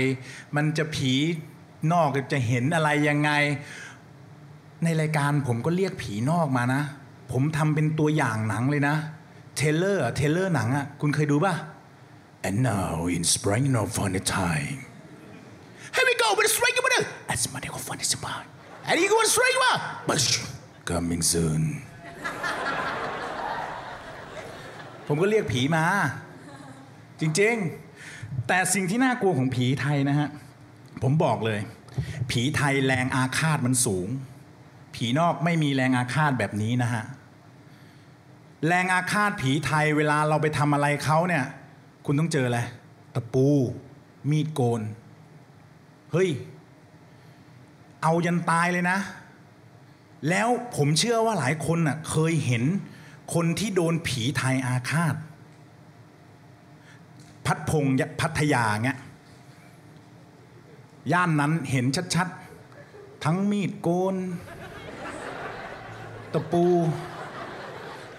[0.56, 1.12] มันจะผี
[1.92, 3.30] นอกจะเห็นอะไรยังไง
[4.84, 6.82] ในรายการผมก็เรียกผีนอกมานะ
[7.32, 8.96] ผมทำเป็นตัวอย่างหนังเลยนะ
[9.60, 11.54] เทเลอร์เทเลอร์หนังอะคุณเคยดูป่ะ
[12.46, 14.78] and now in spring of funny time
[15.94, 17.00] here we go with the spring of the
[17.32, 18.46] as my name of funny time
[18.88, 20.20] and you go with spring of but
[20.90, 21.62] coming soon
[25.06, 25.84] ผมก็เรียกผีมา
[27.20, 30.28] จริงๆ แต่สิ่งที่น่ากลัวของผีไทยนะฮะ
[31.02, 31.60] ผมบอกเลย
[32.30, 34.08] ผีไทยแรงอาฆาตมันสูง
[34.94, 37.04] ผีนอกไม่มีแรงอาฆาตแบบนี้นะฮะ
[38.66, 41.44] แรงอาฆาตผีไทยเวลาเราไปทำอะไรเขาเนี่ย
[42.06, 42.60] คุณต้องเจออะไร
[43.14, 43.46] ตะปู
[44.30, 44.82] มีดโกน
[46.12, 46.30] เฮ้ย
[48.02, 48.98] เอายันตายเลยนะ
[50.28, 52.64] แล้วผมเชื่อว่าหลายคนน่ะเคยเห็น
[53.34, 55.14] คนที่โดนผีไทยอาฆาต
[57.46, 57.84] พัดพง
[58.20, 58.98] พัทยาเงี้ย
[61.12, 64.16] ย่านนั้นเห็นชัดๆ ทั้งมีดโกน
[66.32, 66.64] ตะปู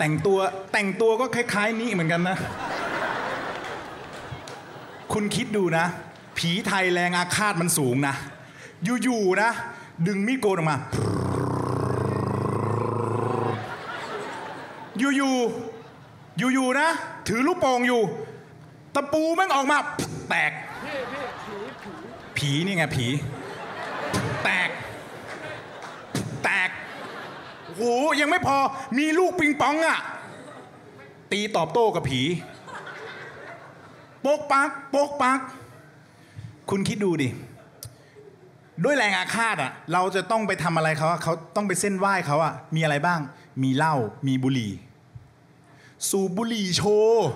[0.01, 0.39] แแต่งตัว
[0.73, 2.37] แต่งตัวก็คล้าย ๆ นี้เหมือนกันนะ
[5.13, 5.85] คุณคิดดูนะ
[6.37, 8.15] ผีไทยแรงอาฆาตมันสูงนะ
[9.03, 9.49] อยู่ๆนะ
[10.07, 10.77] ดึงมีดโกนออกมา
[14.99, 16.87] อยู่ๆอยู่ๆนะ
[17.27, 18.01] ถือลูกโป่งอยู่
[18.95, 19.77] ตะปูแม่งออกมา
[20.29, 20.51] แตก
[22.37, 23.07] ผีนี่ไงผี
[24.43, 24.90] แตกแตก
[27.75, 27.81] โห
[28.19, 28.57] ยังไม่พอ
[28.97, 29.99] มีลูกปิงปองอะ
[31.31, 32.21] ตีตอบโต้กับผี
[34.21, 35.39] โปกปัก โปกปัก
[36.69, 37.29] คุณคิดดูดิ
[38.83, 43.19] ด้วยแรงอาฆาตอะเราจะต้องไปทำอะไรเขาเขาต้องไปเส้นไหว้เขาอะมีอะไรบ้าง
[43.63, 43.95] มีเหล้า
[44.27, 44.71] มีบุหรี่
[46.09, 47.27] สูบบุหรี่โชว์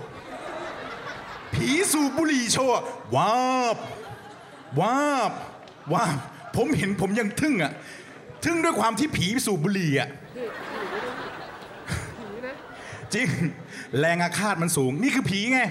[1.54, 2.74] ผีสูบบุหรี่โชว์
[3.16, 3.34] ว้า
[3.76, 3.78] บ
[4.80, 4.98] ว้า
[5.30, 5.32] บ
[5.94, 6.18] ว้าบ
[6.56, 7.72] ผมเห็นผมยังทึ่งอะ
[8.46, 10.10] ทึ่งด้วยความที่ผีสูบบุหรี่อะ
[13.14, 13.28] จริง
[14.00, 15.62] แรงอาฆาตมันสูง นี่คือผีไง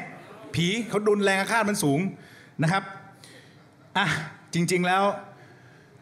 [0.55, 2.01] ผีเขาโดนแรงอาฆาตมันสูง
[2.63, 2.83] นะครับ
[3.97, 4.07] อะ
[4.55, 5.03] จริง ๆแล้ว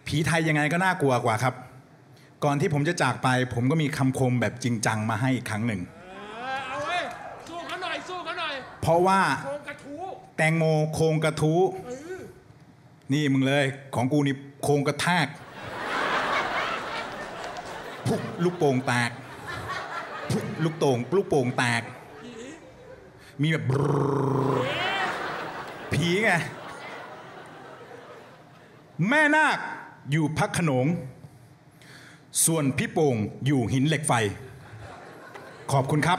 [0.07, 1.55] ผีไทยยังไงก็น่ากลัวกว่าครับ
[2.45, 5.81] ก่อนที่ผมจะจากไป ผมก็มีคำคมแบบจริงจังมาให้อีกครั้งหนึ่ง
[6.69, 7.03] เอาเว้ย
[7.49, 10.01] สู้เขาหน่อยสู้เขาหน่อย เพราะว่าโคงกระทู้
[10.37, 11.61] แตงโมโคงกระทู้
[13.13, 15.27] นี่มึงเลย ของกูนี่โคงกระแทก
[18.13, 19.11] พุกลูกโป่งแตก
[20.31, 21.83] พุกลูกโป่งลูกโป่งแตก
[23.41, 23.65] มีแบบ
[25.93, 26.31] ผีไง
[29.09, 29.59] แม่นาค
[30.11, 30.87] อยู่พักขนง
[32.47, 34.13] ส่วนพี่โป่งอยู่หินเหล็กไฟ
[35.73, 36.19] ขอบคุณครับ